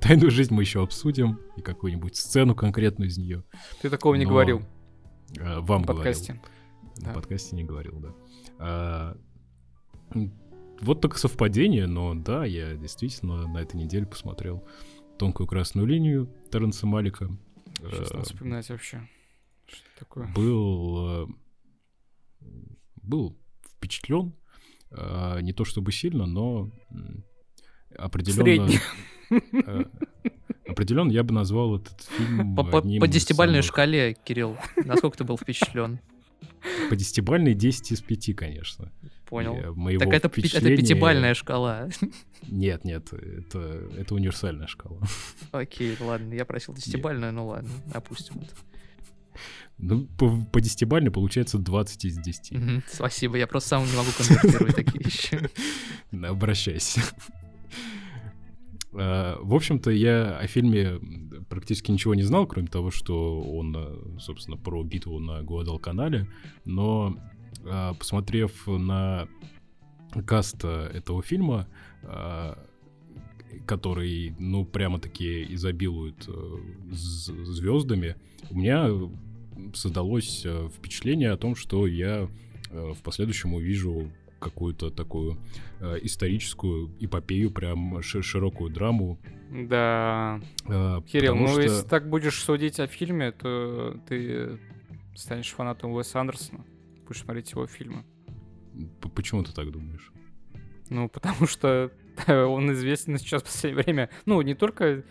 [0.00, 3.44] тайную жизнь мы еще обсудим, и какую-нибудь сцену конкретную из нее.
[3.82, 4.60] Ты такого не говорил
[5.38, 5.86] э, Вам в говорил.
[6.04, 6.40] подкасте.
[6.96, 7.12] В Да.
[7.12, 7.98] подкасте не говорил,
[8.58, 9.16] да.
[10.80, 14.66] Вот так совпадение, но да, я действительно на этой неделе посмотрел
[15.18, 17.28] «Тонкую красную линию» Терренса Малика.
[17.78, 19.08] Сейчас Э, надо вспоминать вообще.
[19.66, 20.32] Что такое?
[20.34, 21.26] был, э,
[23.02, 23.36] был
[23.76, 24.34] впечатлен,
[24.90, 26.70] э, не то чтобы сильно, но
[27.96, 28.70] определенно...
[29.30, 29.84] Э,
[30.66, 35.24] Определенно я бы назвал этот фильм По- По по десятибальной самых- шкале, Кирилл, насколько ты
[35.24, 35.98] был впечатлен?
[36.88, 38.92] По десятибальной 10 из 5, конечно.
[39.30, 39.54] Понял.
[39.56, 41.88] Э, моего Так это, пи- это впечатления- пятибальная шкала.
[42.48, 43.58] Нет, нет, это,
[43.96, 44.98] это универсальная шкала.
[45.52, 48.54] Окей, ладно, я просил десятибальную, ну ладно, опустим это.
[49.78, 52.52] Ну, по, по десятибальной получается 20 из 10.
[52.52, 55.38] Мгм, Спасибо, я просто сам не могу конвертировать такие вещи.
[56.26, 57.00] Обращайся.
[58.92, 60.98] А, В общем-то, я о фильме
[61.48, 66.26] практически ничего не знал, кроме того, что он, э, собственно, про битву на Гуадалканале.
[66.64, 67.16] Но,
[67.98, 69.28] посмотрев на
[70.26, 71.68] каст э, этого фильма,
[72.02, 72.58] а,
[73.66, 76.58] который, ну, прямо-таки изобилует э,
[76.90, 78.16] звездами,
[78.50, 78.88] у меня
[79.74, 82.28] создалось э, впечатление о том, что я
[82.70, 85.36] в последующем увижу какую-то такую
[85.80, 89.18] э, историческую эпопею, прям ши- широкую драму.
[89.50, 90.40] Да.
[90.66, 94.58] э, Кирилл, ну что- если так будешь судить о фильме, то ты
[95.14, 96.64] станешь фанатом Уэса Андерсона.
[97.10, 98.04] Будешь смотреть его фильмы.
[99.16, 100.12] Почему ты так думаешь?
[100.90, 101.90] Ну, потому что
[102.28, 104.10] он известен сейчас в последнее время.
[104.26, 105.02] Ну, не только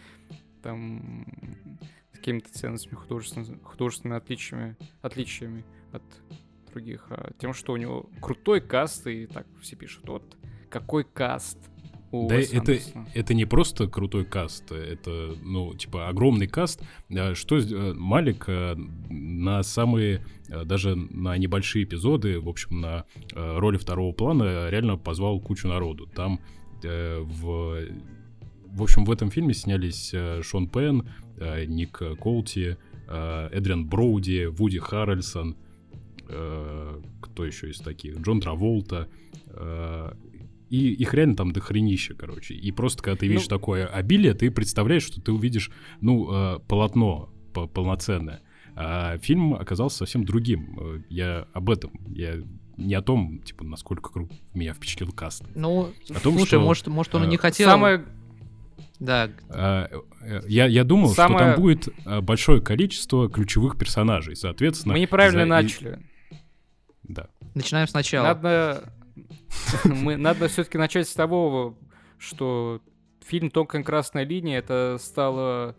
[0.63, 1.25] там
[2.13, 6.03] какими-то ценностями, художественными, художественными отличиями, отличиями от
[6.71, 10.37] других, а тем, что у него крутой каст, и так все пишут, вот
[10.69, 11.57] какой каст
[12.11, 13.07] у Да это, Андерсона».
[13.13, 16.81] это не просто крутой каст, это, ну, типа, огромный каст.
[17.11, 20.25] А Что э, Малик э, на самые,
[20.65, 26.07] даже на небольшие эпизоды, в общем, на э, роли второго плана реально позвал кучу народу.
[26.15, 26.39] Там
[26.83, 27.85] э, в...
[28.71, 32.77] В общем, в этом фильме снялись э, Шон Пен, э, Ник Колти,
[33.07, 35.55] э, Эдриан Броуди, Вуди Харрельсон,
[36.27, 38.19] э, кто еще из таких?
[38.19, 39.07] Джон Траволта.
[39.47, 40.11] э,
[40.69, 42.53] и их реально там дохренища, короче.
[42.53, 46.59] И просто, когда ты видишь Ну- такое обилие, ты представляешь, что ты увидишь, ну, э,
[46.67, 48.41] полотно по- полноценное.
[48.81, 50.77] А фильм оказался совсем другим.
[50.79, 51.91] Э, Я об этом.
[52.07, 52.35] Я
[52.77, 55.43] не о том, типа, насколько кру- меня впечатлил каст.
[55.53, 57.69] Ну, О том, слушай, что, может, может он и э, не хотел.
[57.69, 58.05] Самое
[58.99, 59.89] Да, А,
[60.21, 64.93] э, Я, я думал, что Самое- там будет э, большое количество ключевых персонажей, соответственно...
[64.93, 65.99] мы неправильно за- начали.
[67.03, 67.27] Да.
[67.55, 68.27] начинаем сначала.
[68.27, 68.93] Надо,
[69.83, 71.77] мы, надо все-таки начать с того,
[72.17, 72.81] что
[73.25, 75.73] фильм «Тонкая красная линия» это стало э,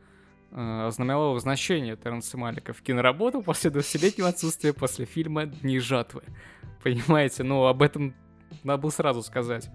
[0.52, 6.22] ознаменовало возвращение Терренса Малика в киноработу после 20-летнего отсутствия после фильма «Дни жатвы».
[6.82, 7.42] Понимаете?
[7.42, 8.14] Ну, об этом
[8.64, 9.70] надо было сразу сказать.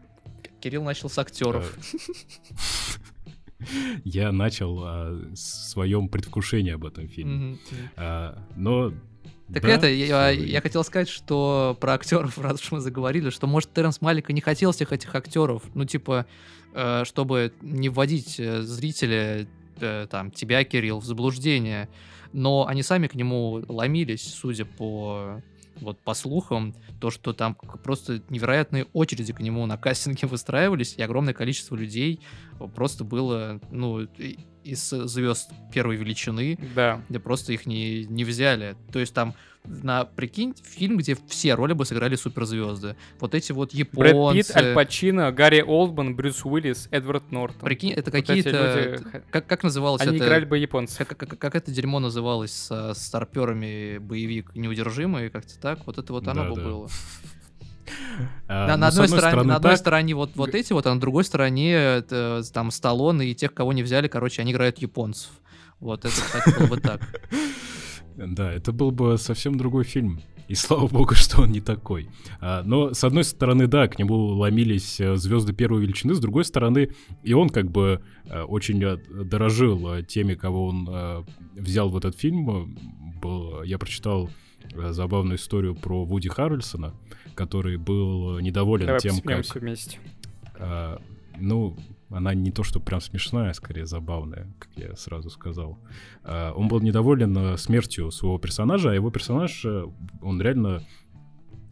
[0.59, 1.77] Кирилл начал с актеров.
[1.93, 3.65] Э,
[4.03, 7.57] Я начал о своем предвкушении об этом фильме.
[7.95, 8.91] А, но...
[9.53, 13.45] Так да, это, я, я хотел сказать, что про актеров, раз уж мы заговорили, что,
[13.45, 16.25] может, Терренс Малик и не хотел всех этих актеров, ну, типа,
[16.73, 19.47] э, чтобы не вводить э, зрителя,
[19.79, 21.89] э, там, тебя, Кирилл, в заблуждение,
[22.33, 25.41] но они сами к нему ломились, судя по
[25.81, 31.01] вот по слухам, то, что там просто невероятные очереди к нему на кастинге выстраивались, и
[31.01, 32.21] огромное количество людей
[32.75, 34.07] просто было, ну,
[34.63, 37.01] из звезд первой величины, Да.
[37.09, 38.77] где просто их не, не взяли.
[38.93, 39.33] То есть там,
[39.67, 42.95] на, прикинь, фильм, где все роли бы сыграли суперзвезды.
[43.19, 44.53] Вот эти вот Брэд японцы...
[44.53, 47.61] Питт, Аль Пачино, Гарри Олдман, Брюс Уиллис, Эдвард Нортон.
[47.61, 48.49] Прикинь, это Вот какие-то...
[48.49, 50.25] люди, Как, как называлось Они это?
[50.25, 51.07] играли бы японцев.
[51.07, 55.85] Как, как- как это дерьмо называлось с, с старперами боевик неудержимый, как-то так?
[55.85, 56.67] Вот это вот оно бы Да-да.
[56.67, 56.89] было.
[58.47, 60.85] а, на, ну, на с одной, стороне, на одной так, стороне вот, вот эти вот,
[60.85, 64.79] а на другой стороне это, там Сталлоне и тех, кого не взяли, короче, они играют
[64.79, 65.29] японцев.
[65.79, 67.01] Вот это, кстати, было бы так.
[68.17, 70.21] Да, это был бы совсем другой фильм.
[70.47, 72.07] И слава богу, что он не такой.
[72.39, 76.45] А, но, с одной стороны, да, к нему ломились э, звезды первой величины, с другой
[76.45, 76.89] стороны,
[77.23, 82.77] и он как бы э, очень э, дорожил теми, кого он взял в этот фильм.
[83.21, 84.29] Был, я прочитал
[84.73, 86.93] забавную историю про Вуди Харрельсона,
[87.33, 89.55] который был недоволен Давай тем, как...
[89.55, 89.99] вместе.
[90.57, 91.01] А,
[91.39, 91.77] ну,
[92.15, 95.77] она не то, что прям смешная, а скорее забавная, как я сразу сказал.
[96.23, 99.85] А, он был недоволен э, смертью своего персонажа, а его персонаж, э,
[100.21, 100.81] он реально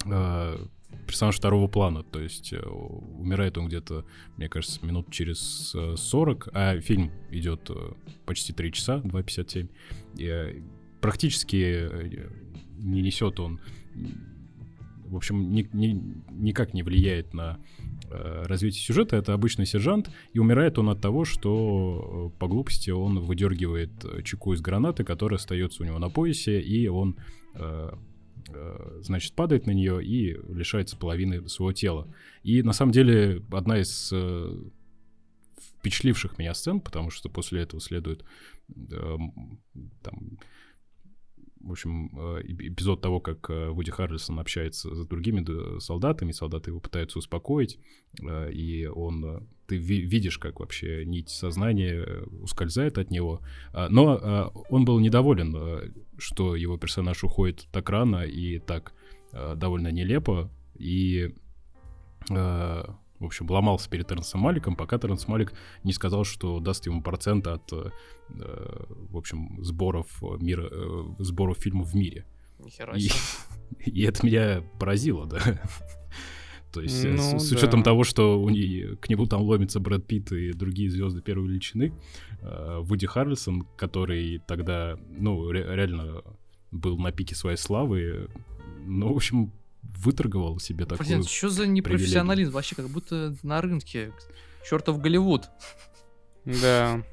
[0.05, 0.59] а,
[1.07, 6.79] персонаж второго плана, то есть э, умирает он где-то, мне кажется, минут через 40, а
[6.81, 7.71] фильм идет
[8.25, 9.69] почти 3 часа, 2.57,
[10.17, 10.63] и
[10.99, 11.89] практически
[12.79, 13.61] не несет он,
[15.05, 17.59] в общем, ни, ни, никак не влияет на
[18.13, 22.91] Э, развития сюжета это обычный сержант, и умирает он от того, что э, по глупости
[22.91, 27.17] он выдергивает э, чеку из гранаты, которая остается у него на поясе, и он,
[29.01, 32.07] значит, падает на нее и лишается половины своего тела.
[32.41, 34.11] И на самом деле одна из
[35.79, 38.25] впечатливших меня сцен, потому что после этого следует
[40.01, 40.39] там
[41.63, 46.79] в общем, э, эпизод того, как э, Вуди Харрельсон общается с другими солдатами, солдаты его
[46.79, 47.79] пытаются успокоить,
[48.21, 52.05] э, и он, ты видишь, как вообще нить сознания
[52.41, 53.41] ускользает от него.
[53.71, 58.93] А, но он был недоволен, что его персонаж уходит так рано и так
[59.31, 61.33] довольно нелепо, и
[63.23, 65.53] в общем, ломался перед Тернсом Маликом, пока Тернс Малик
[65.83, 67.89] не сказал, что даст ему процент от, э,
[68.29, 72.25] в общем, сборов мира, э, сборов фильмов в мире.
[72.95, 73.09] И,
[73.91, 75.39] и это меня поразило, да.
[76.73, 77.57] То есть э, ну, с, с да.
[77.57, 81.47] учетом того, что у не, к нему там ломится Брэд Питт и другие звезды первой
[81.47, 81.93] величины,
[82.41, 86.23] э, Вуди Харрельсон, который тогда, ну, ре, реально
[86.71, 88.27] был на пике своей славы,
[88.85, 89.53] ну, в общем,
[89.83, 92.51] выторговал себе такую Блин, что за непрофессионализм?
[92.51, 92.53] Привилегию.
[92.53, 94.11] Вообще как будто на рынке.
[94.67, 95.49] Чертов Голливуд.
[96.45, 97.03] Да.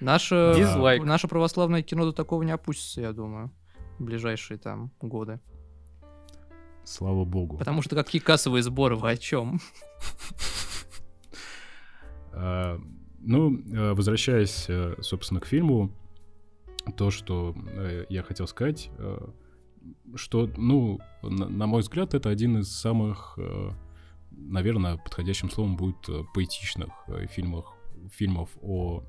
[0.00, 1.04] Наше, Дизлайк.
[1.04, 3.52] наше православное кино до такого не опустится, я думаю,
[3.98, 5.38] в ближайшие там годы.
[6.84, 7.56] Слава богу.
[7.58, 9.60] Потому что какие кассовые сборы, вы о чем?
[12.34, 12.80] А,
[13.20, 15.94] ну, э, возвращаясь, э, собственно, к фильму,
[16.96, 18.90] то, что э, я хотел сказать,
[20.14, 23.70] что, ну, на, на мой взгляд, это один из самых, э,
[24.30, 27.66] наверное, подходящим словом будет э, поэтичных э, фильмов,
[28.10, 29.02] фильмов о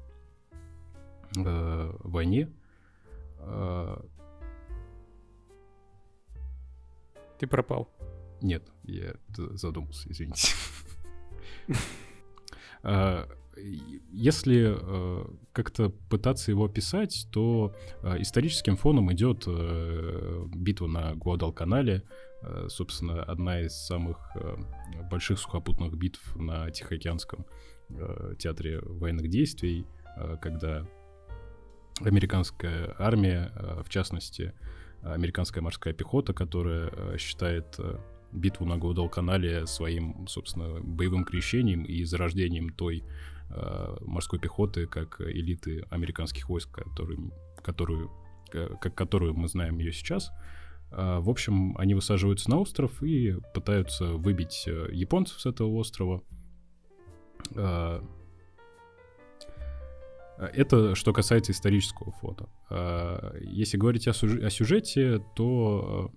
[1.35, 2.51] э, войне.
[7.39, 7.89] Ты пропал.
[8.41, 10.53] Нет, я задумался, извините.
[13.57, 22.03] если э, как-то пытаться его описать, то э, историческим фоном идет э, битва на Гуадалканале,
[22.41, 24.55] э, собственно, одна из самых э,
[25.09, 27.45] больших сухопутных битв на Тихоокеанском
[27.89, 29.85] э, театре военных действий,
[30.17, 30.87] э, когда
[32.01, 34.53] американская армия, э, в частности,
[35.01, 37.97] американская морская пехота, которая э, считает э,
[38.31, 43.03] битву на Гуадалканале своим, собственно, боевым крещением и зарождением той
[44.01, 48.11] морской пехоты, как элиты американских войск, которым, которую,
[48.49, 50.31] как которую мы знаем ее сейчас.
[50.93, 56.23] Э, в общем, они высаживаются на остров и пытаются выбить э, японцев с этого острова.
[60.37, 62.49] Это что касается исторического фото.
[63.41, 66.11] Если говорить о, сюж- о сюжете, то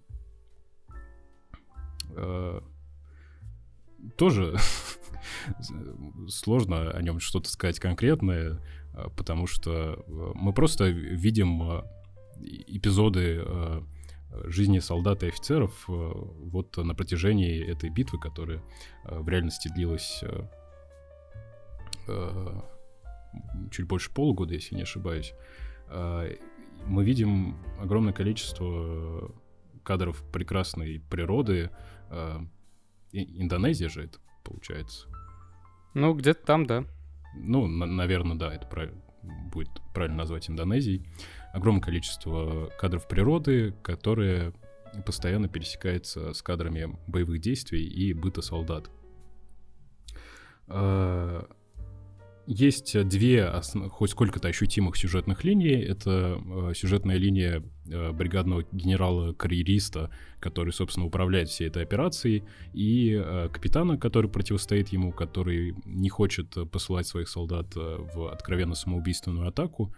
[4.16, 4.56] тоже
[6.28, 8.60] сложно о нем что-то сказать конкретное,
[8.92, 11.84] а, потому что а, мы просто видим а,
[12.38, 13.44] эпизоды
[14.44, 18.62] жизни солдат и офицеров вот на протяжении этой битвы, которая
[19.04, 20.22] в реальности длилась
[23.70, 25.32] чуть больше полугода, если не ошибаюсь.
[25.88, 29.34] Мы видим огромное количество
[29.82, 31.70] кадров прекрасной природы.
[33.12, 35.08] Индонезия же это получается.
[35.96, 36.84] Ну, где-то там, да.
[37.34, 38.90] Ну, на- наверное, да, это прав...
[39.50, 41.08] будет правильно назвать Индонезией.
[41.54, 44.52] Огромное количество кадров природы, которые
[45.06, 48.90] постоянно пересекаются с кадрами боевых действий и быта солдат.
[50.68, 51.48] А,
[52.46, 53.90] есть две основ...
[53.90, 55.82] хоть сколько-то ощутимых сюжетных линий.
[55.82, 60.10] Это э, сюжетная линия э, бригадного генерала-карьериста,
[60.40, 66.54] который, собственно, управляет всей этой операцией, и э, капитана, который противостоит ему, который не хочет
[66.70, 69.94] посылать своих солдат э, в откровенно самоубийственную атаку.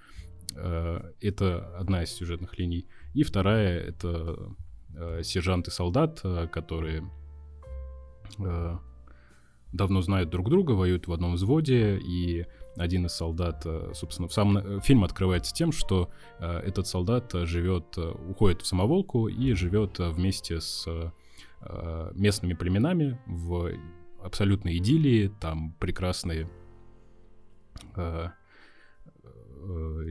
[0.56, 2.86] Э, это одна из сюжетных линий.
[3.14, 4.54] И вторая— это
[4.96, 7.10] э, сержант и солдат, э, которые
[8.38, 8.78] э,
[9.72, 12.46] давно знают друг друга, воюют в одном взводе, и
[12.76, 17.32] один из солдат, э, собственно, в самом э, фильм открывается тем, что э, этот солдат
[17.32, 20.86] живет, уходит в самоволку и живет вместе с
[22.14, 23.72] местными племенами в
[24.22, 26.48] абсолютной идиллии, там прекрасные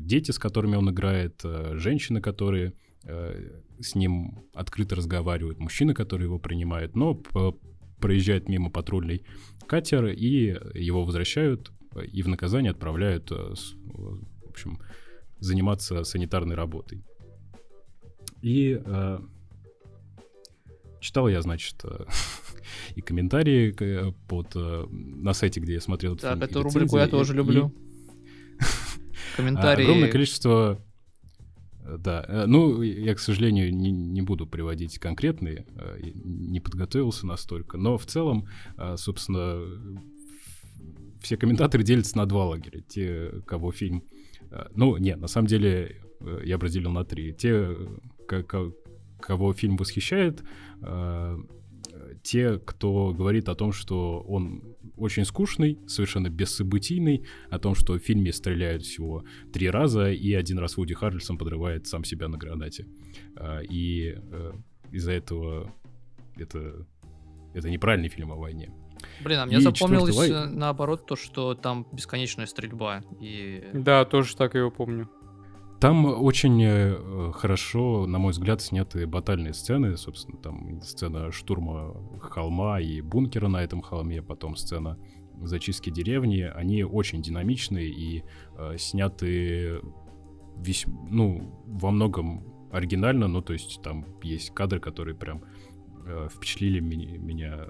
[0.02, 2.74] дети, с которыми он играет, женщины, которые
[3.80, 7.22] с ним открыто разговаривают, мужчины, которые его принимают, но
[7.99, 9.24] проезжает мимо патрульный
[9.68, 11.72] катер, и его возвращают
[12.11, 13.53] и в наказание отправляют, э,
[13.94, 14.80] в общем,
[15.40, 17.03] заниматься санитарной работой.
[18.41, 19.19] И э,
[20.99, 22.06] читал я, значит, э,
[22.95, 27.34] и комментарии э, под на сайте, где я смотрел этот Так, эту рубрику я тоже
[27.34, 27.74] люблю.
[29.36, 29.84] Комментарии.
[29.84, 30.80] Огромное количество
[31.97, 35.65] да, ну, я, к сожалению, не, не буду приводить конкретные,
[36.01, 38.47] не подготовился настолько, но в целом,
[38.95, 39.64] собственно,
[41.22, 42.81] все комментаторы делятся на два лагеря.
[42.81, 44.03] Те, кого фильм...
[44.51, 47.34] Э, ну, нет, на самом деле э, я разделил на три.
[47.34, 47.76] Те,
[48.27, 50.43] кого фильм восхищает,
[50.81, 51.38] э,
[52.23, 57.99] те, кто говорит о том, что он очень скучный, совершенно бессобытийный, о том, что в
[57.99, 59.23] фильме стреляют всего
[59.53, 62.88] три раза, и один раз Вуди Харрельсон подрывает сам себя на гранате.
[63.69, 64.15] И
[64.91, 65.72] из-за этого
[66.38, 66.85] это,
[67.53, 68.72] это неправильный фильм о войне.
[69.23, 70.49] Блин, а мне и запомнилось четвертый...
[70.49, 73.03] Э, наоборот то, что там бесконечная стрельба.
[73.19, 73.64] И...
[73.73, 75.10] Да, тоже так его помню.
[75.80, 79.95] Там очень э, хорошо, на мой взгляд, сняты батальные сцены.
[79.95, 84.98] Собственно, там сцена штурма холма и бункера на этом холме, потом сцена
[85.40, 86.41] зачистки деревни.
[86.41, 88.24] Они очень динамичные и
[88.58, 89.82] э, сняты
[90.58, 93.28] весь, ну, во многом оригинально.
[93.28, 95.44] Ну, то есть там есть кадры, которые прям
[96.08, 97.68] э, впечатлили меня, меня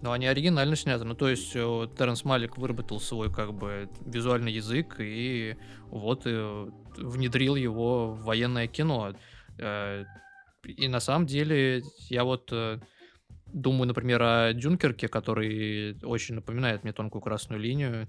[0.00, 1.04] ну, они оригинально сняты.
[1.04, 5.56] Ну, то есть э, Терренс Малик выработал свой как бы визуальный язык и
[5.90, 9.14] вот и э, внедрил его в военное кино.
[9.58, 10.04] Э,
[10.64, 12.52] и на самом деле я вот
[13.46, 18.08] думаю, например, о Дюнкерке, который очень напоминает мне тонкую красную линию.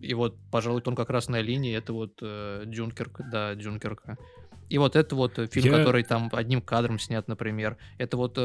[0.00, 4.16] И вот, пожалуй, тонкая красная линия это вот Дюнкерк, да, Дюнкерка.
[4.68, 5.78] И вот это вот фильм, Я...
[5.78, 7.76] который там одним кадром снят, например.
[7.98, 8.38] Это вот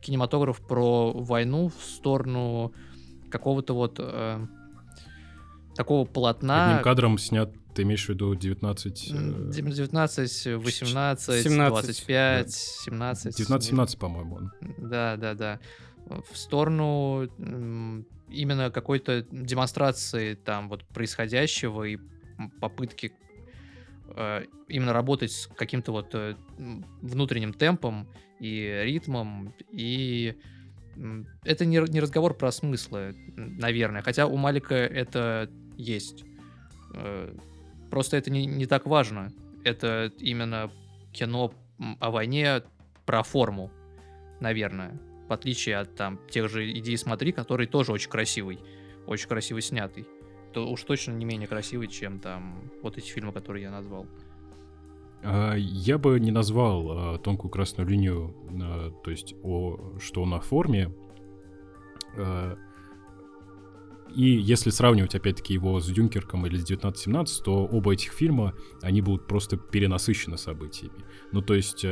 [0.00, 2.72] кинематограф про войну в сторону
[3.30, 4.46] какого-то вот э,
[5.74, 6.70] такого полотна.
[6.70, 9.10] Одним кадром снят, ты имеешь в виду 19...
[9.10, 9.50] Э...
[9.52, 12.52] 19, 18, 17, 25, да.
[12.52, 13.40] 17.
[13.40, 14.36] 19-17, по-моему.
[14.36, 14.52] Он.
[14.78, 15.60] Да, да, да.
[16.06, 17.28] В сторону
[18.28, 21.98] именно какой-то демонстрации там вот происходящего и
[22.60, 23.12] попытки
[24.16, 26.34] Э, именно работать с каким-то вот э,
[27.00, 28.08] внутренним темпом
[28.40, 30.36] и ритмом, и
[31.44, 36.24] это не, не разговор про смыслы, наверное, хотя у Малика это есть.
[36.94, 37.34] Э,
[37.90, 39.32] просто это не, не так важно.
[39.64, 40.70] Это именно
[41.12, 41.54] кино
[42.00, 42.62] о войне
[43.06, 43.70] про форму,
[44.40, 44.98] наверное.
[45.28, 48.58] В отличие от там тех же «Иди смотри», который тоже очень красивый,
[49.06, 50.06] очень красиво снятый
[50.52, 54.06] то уж точно не менее красивый, чем там вот эти фильмы, которые я назвал.
[55.22, 60.40] А, я бы не назвал а, тонкую красную линию, а, то есть о, что на
[60.40, 60.94] форме.
[64.16, 69.00] И если сравнивать, опять-таки, его с Дюнкерком или с 1917, то оба этих фильма, они
[69.02, 71.04] будут просто перенасыщены событиями.
[71.30, 71.86] Ну, то есть,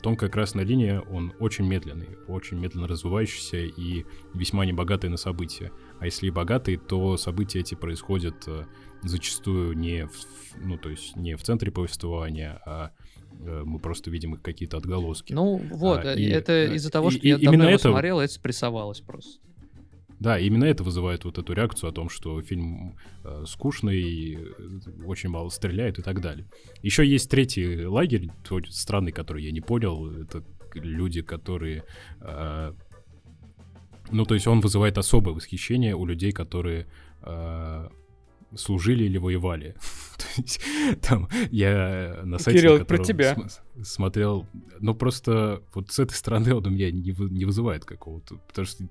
[0.00, 4.04] «Тонкая красная линия», он очень медленный, очень медленно развивающийся и
[4.34, 5.72] весьма небогатый на события.
[5.98, 8.48] А если и богатый, то события эти происходят
[9.04, 10.12] зачастую не в,
[10.60, 12.90] ну, то есть не в центре повествования, а
[13.40, 15.32] э, мы просто видим их какие-то отголоски.
[15.32, 17.90] Ну, вот, а, и, это из-за того, что и, я его это...
[17.90, 19.40] смотрел, это спрессовалось просто.
[20.20, 25.28] Да, именно это вызывает вот эту реакцию о том, что фильм э, скучный, э, очень
[25.28, 26.46] мало стреляет и так далее.
[26.82, 30.10] Еще есть третий лагерь, тот странный, который я не понял.
[30.10, 30.42] Это
[30.74, 31.84] люди, которые...
[32.20, 32.72] Э,
[34.10, 36.86] ну, то есть он вызывает особое восхищение у людей, которые
[37.22, 37.88] э,
[38.56, 39.74] служили или воевали.
[40.16, 40.60] То есть,
[41.02, 43.34] там я на сайте, Кирилл, на про тебя.
[43.34, 44.46] См- смотрел,
[44.80, 48.66] ну просто вот с этой стороны он у меня не, вы- не вызывает какого-то, потому
[48.66, 48.84] что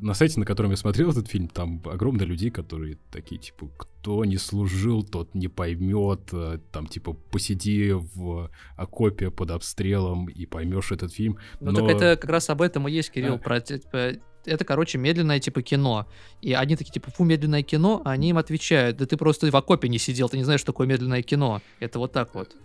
[0.00, 4.24] на сайте, на котором я смотрел этот фильм, там огромное людей, которые такие, типа, кто
[4.24, 10.92] не служил, тот не поймет, э, там, типа, посиди в окопе под обстрелом и поймешь
[10.92, 11.38] этот фильм.
[11.60, 11.80] Ну, Но...
[11.80, 13.38] так это как раз об этом и есть, Кирилл, а...
[13.38, 14.12] про, типа,
[14.50, 16.06] это, короче, медленное типа кино.
[16.42, 19.56] И они такие, типа, фу, медленное кино, а они им отвечают, да ты просто в
[19.56, 21.62] окопе не сидел, ты не знаешь, что такое медленное кино.
[21.78, 22.56] Это вот так вот.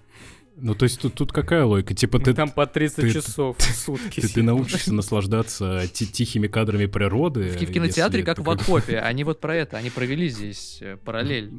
[0.58, 1.94] Ну, то есть тут, тут какая логика?
[1.94, 2.34] Типа ты...
[2.34, 4.22] Там по 30 ты- часов в сутки.
[4.22, 7.50] Ты, ты научишься наслаждаться ти- тихими кадрами природы.
[7.50, 9.00] В кинотеатре как это в окопе.
[9.00, 11.52] Они вот про это, они провели здесь э, параллель.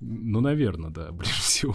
[0.00, 1.74] Ну, наверное, да, ближе всего.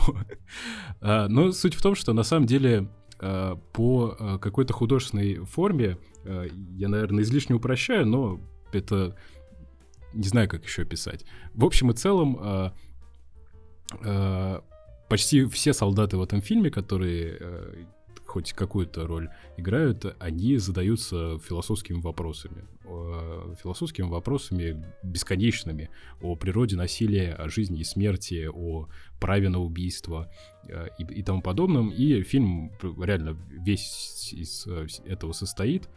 [1.02, 2.88] А, Но суть в том, что на самом деле
[3.20, 8.39] а, по а, какой-то художественной форме, я, наверное, излишне упрощаю, но
[8.72, 9.15] это
[10.14, 11.26] не знаю, как еще описать.
[11.53, 12.73] В общем и целом, а,
[14.03, 14.64] а,
[15.10, 17.85] почти все солдаты в этом фильме, которые э,
[18.31, 22.64] хоть какую-то роль играют, они задаются философскими вопросами.
[22.85, 25.89] Э, Философскими вопросами бесконечными
[26.22, 28.88] о природе насилия, о жизни и смерти, о
[29.19, 30.31] праве на убийство
[30.69, 31.89] э, и, и тому подобном.
[31.89, 35.89] И фильм реально весь из э, этого состоит.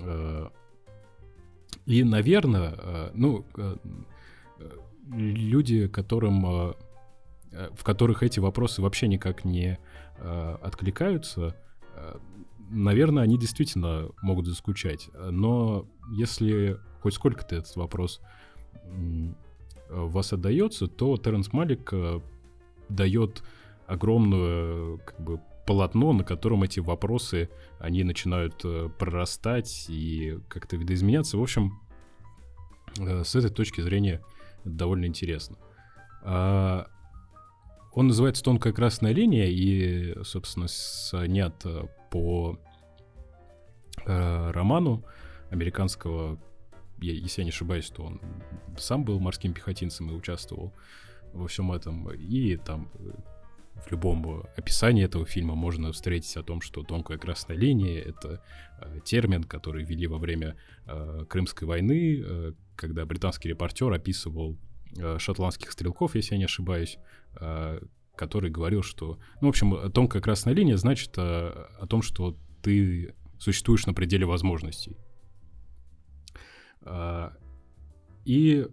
[0.00, 0.48] Э,
[1.86, 3.76] И, наверное, э, ну, э,
[5.10, 9.78] люди, которым, в которых эти вопросы вообще никак не
[10.62, 11.56] откликаются,
[12.68, 15.08] наверное, они действительно могут заскучать.
[15.30, 18.20] Но если хоть сколько-то этот вопрос
[19.88, 21.94] вас отдается, то Терренс Малик
[22.90, 23.42] дает
[23.86, 31.36] огромное как бы, полотно, на котором эти вопросы, они начинают э, прорастать и как-то видоизменяться.
[31.36, 31.78] В общем,
[32.98, 34.24] э, с этой точки зрения
[34.64, 35.58] довольно интересно.
[36.22, 36.86] А,
[37.92, 42.58] Он называется «Тонкая красная линия» и, собственно, снят э, по
[44.06, 45.04] роману
[45.50, 46.38] американского,
[46.98, 48.22] если я не ошибаюсь, то он
[48.78, 50.72] сам был морским пехотинцем и участвовал
[51.34, 52.08] во всем этом.
[52.12, 52.88] И там
[53.86, 58.42] в любом описании этого фильма можно встретить о том, что тонкая красная линия— это
[58.80, 60.56] э, термин, который ввели во время
[60.86, 64.56] э, Крымской войны, э, когда британский репортер описывал
[65.18, 66.98] шотландских стрелков, если я не ошибаюсь,
[68.16, 69.18] который говорил, что...
[69.40, 74.26] Ну, в общем, тонкая красная линия значит э, о том, что ты существуешь на пределе
[74.26, 74.96] возможностей.
[78.24, 78.66] И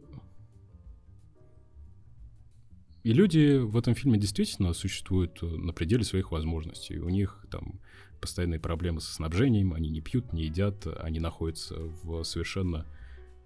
[3.06, 6.98] и люди в этом фильме действительно существуют э, на пределе своих возможностей.
[6.98, 7.80] У них там
[8.20, 12.88] постоянные проблемы со снабжением, они не пьют, не едят, они находятся в совершенно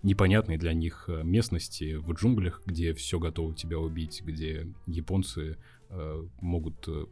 [0.02, 5.58] непонятной для них э, местности, в джунглях, где все готово тебя убить, где японцы
[5.90, 7.04] э, могут э,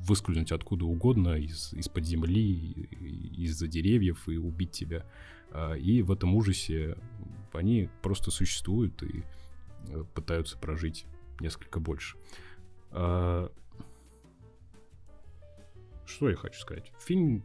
[0.00, 2.86] выскользнуть откуда угодно, из, из-под земли,
[3.34, 5.06] из-за деревьев и убить тебя.
[5.50, 6.98] А, И в этом ужасе
[7.54, 9.24] они просто существуют и
[10.14, 11.06] пытаются прожить
[11.42, 12.16] несколько больше.
[12.90, 13.50] А,
[16.06, 16.92] Что я хочу сказать?
[17.00, 17.44] Фильм...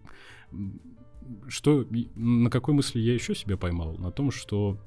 [1.47, 1.85] Что...
[2.15, 3.97] На какой мысли я еще себя поймал?
[3.97, 4.77] На том, что,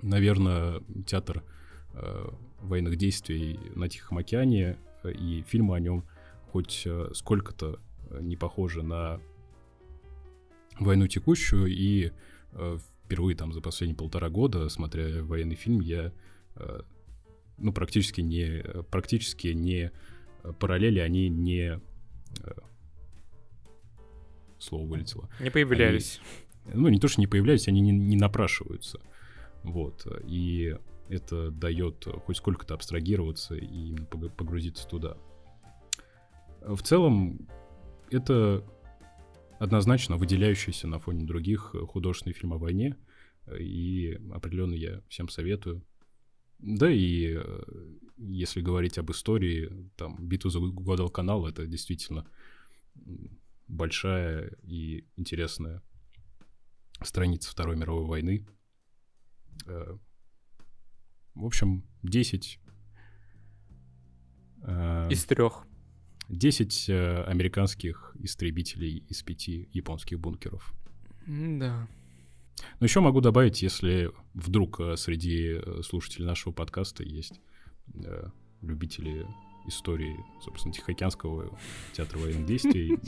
[0.00, 1.44] наверное, театр
[1.92, 2.28] э,
[2.60, 6.04] военных действий на Тихом океане э, и фильмы о нем
[6.52, 7.78] хоть э, сколько-то
[8.10, 9.20] э, не похожи на
[10.78, 12.12] войну текущую, и
[12.52, 16.12] э, впервые там за последние полтора года, смотря военный фильм, я
[16.56, 16.80] э,
[17.58, 19.90] ну, практически не, практически не
[20.42, 21.80] э, параллели, они не...
[22.40, 22.50] э,
[24.58, 25.28] Слово вылетело.
[25.40, 26.20] Не появлялись.
[26.72, 29.00] Ну, не то, что не появляются, они не, не напрашиваются.
[29.62, 30.06] Вот.
[30.26, 30.76] И
[31.08, 33.94] это дает хоть сколько-то абстрагироваться и
[34.36, 35.16] погрузиться туда.
[36.60, 37.48] В целом,
[38.10, 38.64] это
[39.58, 42.96] однозначно выделяющийся на фоне других э, художественный фильм о войне.
[43.58, 45.82] И определенно я всем советую.
[46.58, 47.62] Да и э,
[48.16, 52.26] если говорить об истории, там, битва за Гуадалканал— это действительно
[53.68, 55.82] большая и интересная
[57.02, 58.46] страница Второй мировой войны.
[59.66, 59.96] Э,
[61.34, 62.58] В общем, 10...
[64.62, 65.64] э, Из трех.
[66.28, 70.74] 10 э, американских истребителей из пяти японских бункеров.
[71.26, 71.88] Да.
[72.80, 77.40] Но еще могу добавить, если вдруг э, среди э, слушателей нашего подкаста есть
[77.94, 78.28] э,
[78.62, 79.26] любители
[79.68, 81.56] истории, собственно, Тихоокеанского
[81.92, 82.98] театра военных действий.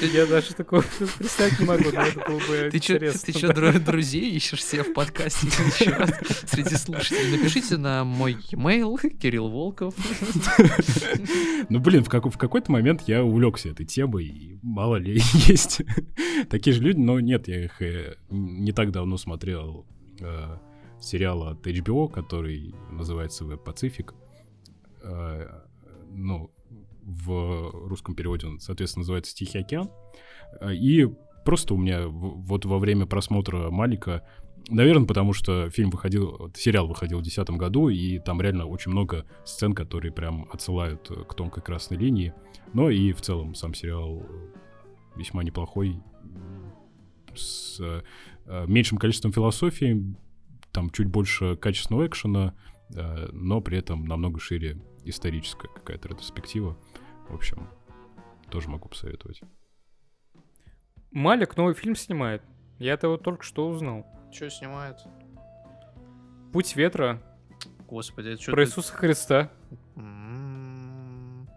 [0.00, 0.82] Я даже такого
[1.18, 5.70] представить не могу, но это было бы Ты дру- друзей ищешь себе в подкасте или
[5.90, 6.06] чё?
[6.46, 7.36] среди слушателей?
[7.38, 9.94] Напишите на мой e-mail Кирилл Волков.
[11.68, 15.14] Ну, блин, в, какой- в какой-то момент я увлекся этой темой, и мало ли
[15.46, 15.82] есть
[16.50, 19.86] такие же люди, но нет, я их э, не так давно смотрел
[20.20, 20.56] э,
[21.00, 24.12] сериал от HBO, который называется Web Pacific.
[25.02, 25.62] Э,
[26.10, 26.50] ну,
[27.02, 29.90] в русском переводе он, соответственно, называется Тихий океан.
[30.60, 31.06] Э, И
[31.44, 34.26] просто у меня вот во время просмотра Малика
[34.68, 39.26] Наверное, потому что фильм выходил, сериал выходил в 2010 году, и там реально очень много
[39.44, 42.32] сцен, которые прям отсылают к тонкой красной линии.
[42.72, 44.24] Но и в целом сам сериал
[45.16, 46.00] весьма неплохой,
[47.34, 48.02] с э,
[48.66, 50.14] меньшим количеством философии,
[50.70, 56.76] там чуть больше качественного экшена, э, но при этом намного шире историческая какая-то ретроспектива.
[57.28, 57.68] В общем,
[58.50, 59.40] тоже могу посоветовать.
[61.10, 62.42] Малик новый фильм снимает.
[62.78, 64.06] Я это вот только что узнал.
[64.32, 64.98] Что снимает?
[66.52, 67.22] Путь ветра.
[67.86, 69.50] Господи, это что Про Иисуса Христа.
[69.96, 71.48] М-м-м.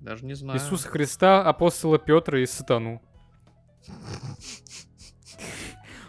[0.00, 0.58] Даже не знаю.
[0.58, 3.02] Иисуса Христа, апостола Петра и сатану.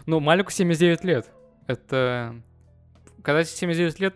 [0.08, 1.32] Ну, Малику 79 лет.
[1.66, 2.40] Это...
[3.26, 4.14] Когда тебе 79 лет,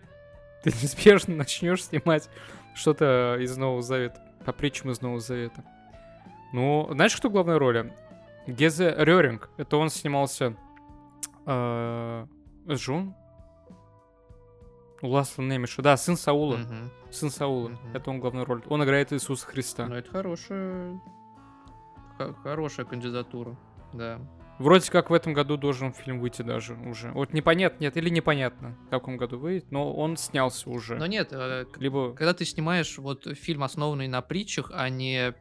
[0.63, 2.31] ты неспешно начнешь снимать
[2.75, 4.23] что-то из Нового Завета.
[4.47, 5.65] По притчам из Нового Завета.
[6.53, 7.93] Ну, знаешь, кто главной роли?
[8.47, 9.51] Гезе Реринг.
[9.57, 10.55] Это он снимался
[11.45, 12.27] э,
[12.69, 13.15] с Джун.
[15.03, 15.83] У Ласла Немиша.
[15.83, 16.59] Да, сын Саула.
[16.59, 16.91] Мгм.
[17.11, 17.71] Сын Саула.
[17.71, 17.79] Мгм.
[17.95, 18.63] Это он главную роль.
[18.69, 19.87] Он играет Иисуса Христа.
[19.87, 21.01] Ну, это хорошая...
[22.17, 23.57] х- Хорошая кандидатура,
[23.93, 24.21] да.
[24.61, 27.11] Вроде как в этом году должен фильм выйти даже уже.
[27.13, 30.97] Вот непонятно, нет, или непонятно, в каком году выйдет, но он снялся уже.
[30.97, 32.13] Но нет, э, Либо...
[32.15, 35.35] когда ты снимаешь вот фильм, основанный на притчах, а не,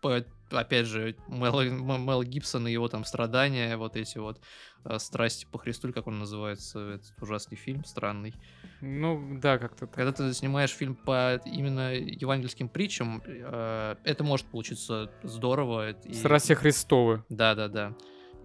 [0.00, 1.60] по- опять же, Мел,
[1.98, 4.40] Мел Гибсон и его там страдания, вот эти вот
[4.86, 8.34] э, страсти по Христу, как он называется, этот ужасный фильм, странный.
[8.80, 9.94] Ну, да, как-то так.
[9.94, 15.90] Когда ты снимаешь фильм по именно евангельским притчам, э, это может получиться здорово.
[15.90, 17.22] и- Страсти Христовы.
[17.28, 17.94] Да, да, да.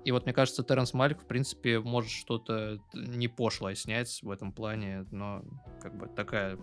[0.07, 4.53] И вот мне кажется, Терренс Малик, в принципе, может что-то не пошлое снять в этом
[4.53, 5.43] плане, но
[5.81, 6.57] как бы такая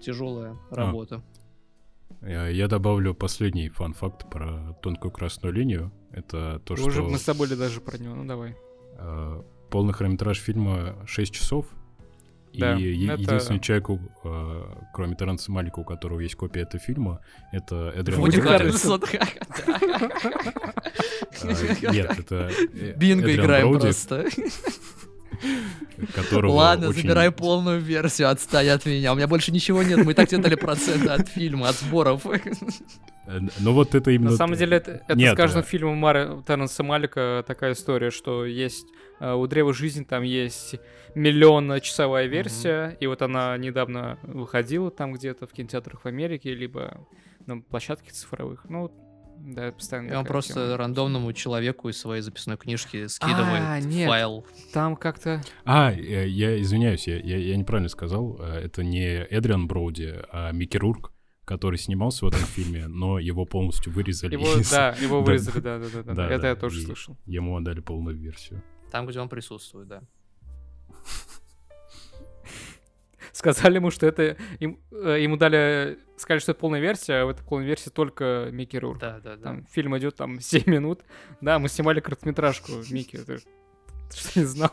[0.00, 1.22] тяжелая работа.
[2.20, 5.92] Я, я добавлю последний фан-факт про тонкую красную линию.
[6.10, 8.56] Это то, что Уже мы с тобой даже про него, ну давай.
[8.98, 11.66] э, полный хронометраж фильма 6 часов.
[12.58, 13.88] Да, и это- единственный человек,
[14.24, 14.62] э,
[14.92, 17.20] кроме Терренса Малика, у которого есть копия этого фильма,
[17.52, 18.40] это Эдриан Вуди.
[18.40, 19.02] Харрельсон.
[21.42, 24.26] А, Нет, это э, Бинго играем просто.
[26.14, 29.12] которого Ладно, очень- забирай полную версию, отстань от меня.
[29.12, 32.26] У меня больше ничего нет, мы и так тебе дали проценты от фильма, от сборов.
[32.26, 34.30] Э, Ну вот это именно...
[34.32, 38.10] На самом деле, это, это Нет, с каждым э, фильмом Мара Терренса Малика такая история,
[38.10, 40.76] что есть э, у Древа Жизни там есть
[41.14, 47.06] миллион часовая версия, и вот она недавно выходила там где-то в кинотеатрах в Америке, либо
[47.46, 48.64] на площадках цифровых.
[48.68, 48.90] Ну,
[49.38, 50.12] да, постоянно.
[50.12, 50.76] И он просто тема.
[50.76, 54.08] рандомному человеку из своей записной книжки А, скидывает нет.
[54.08, 54.46] файл.
[54.72, 55.42] Там как-то...
[55.64, 58.38] А, э, я извиняюсь, я, я, я неправильно сказал.
[58.40, 61.12] Э, Это не Эдриан Броуди, а Микки Рурк,
[61.44, 64.32] который снимался в этом фильме, но его полностью вырезали.
[64.34, 66.14] Его, из- да, его вырезали, да, да, да, да.
[66.14, 67.16] Да, Это да, я тоже слышал.
[67.26, 68.62] Ему отдали полную версию.
[68.94, 70.02] Там, где он присутствует, да.
[73.32, 74.36] Сказали ему, что это...
[74.60, 75.98] Им, э, ему дали...
[76.16, 79.00] Сказали, что это полная версия, а в этой полной версии только Микки Рурк.
[79.00, 79.42] Да, да, да.
[79.42, 81.00] Там фильм идет там 7 минут.
[81.40, 83.16] Да, мы снимали короткометражку Микки.
[83.16, 83.38] Ты,
[84.14, 84.70] что не знал?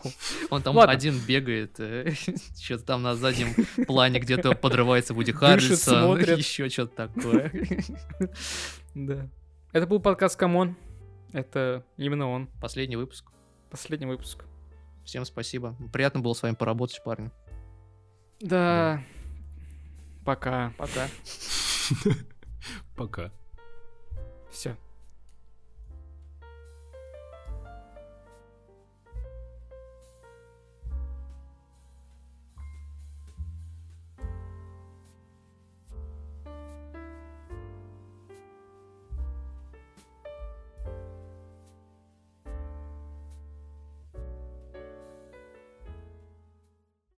[0.51, 0.93] Он там Ладно.
[0.93, 1.77] один бегает,
[2.61, 3.55] что-то там на заднем
[3.87, 6.37] плане где-то подрывается Вуди смотрит.
[6.37, 7.51] еще что-то такое.
[8.93, 9.27] Да.
[9.71, 10.75] Это был подкаст Камон.
[11.33, 12.49] Это именно он.
[12.61, 13.31] Последний выпуск.
[13.71, 14.43] Последний выпуск.
[15.05, 15.75] Всем спасибо.
[15.93, 17.31] Приятно было с вами поработать, парни.
[18.41, 19.01] Да.
[20.25, 20.73] Пока.
[20.77, 21.07] Пока.
[22.97, 23.31] Пока.
[24.51, 24.75] Все.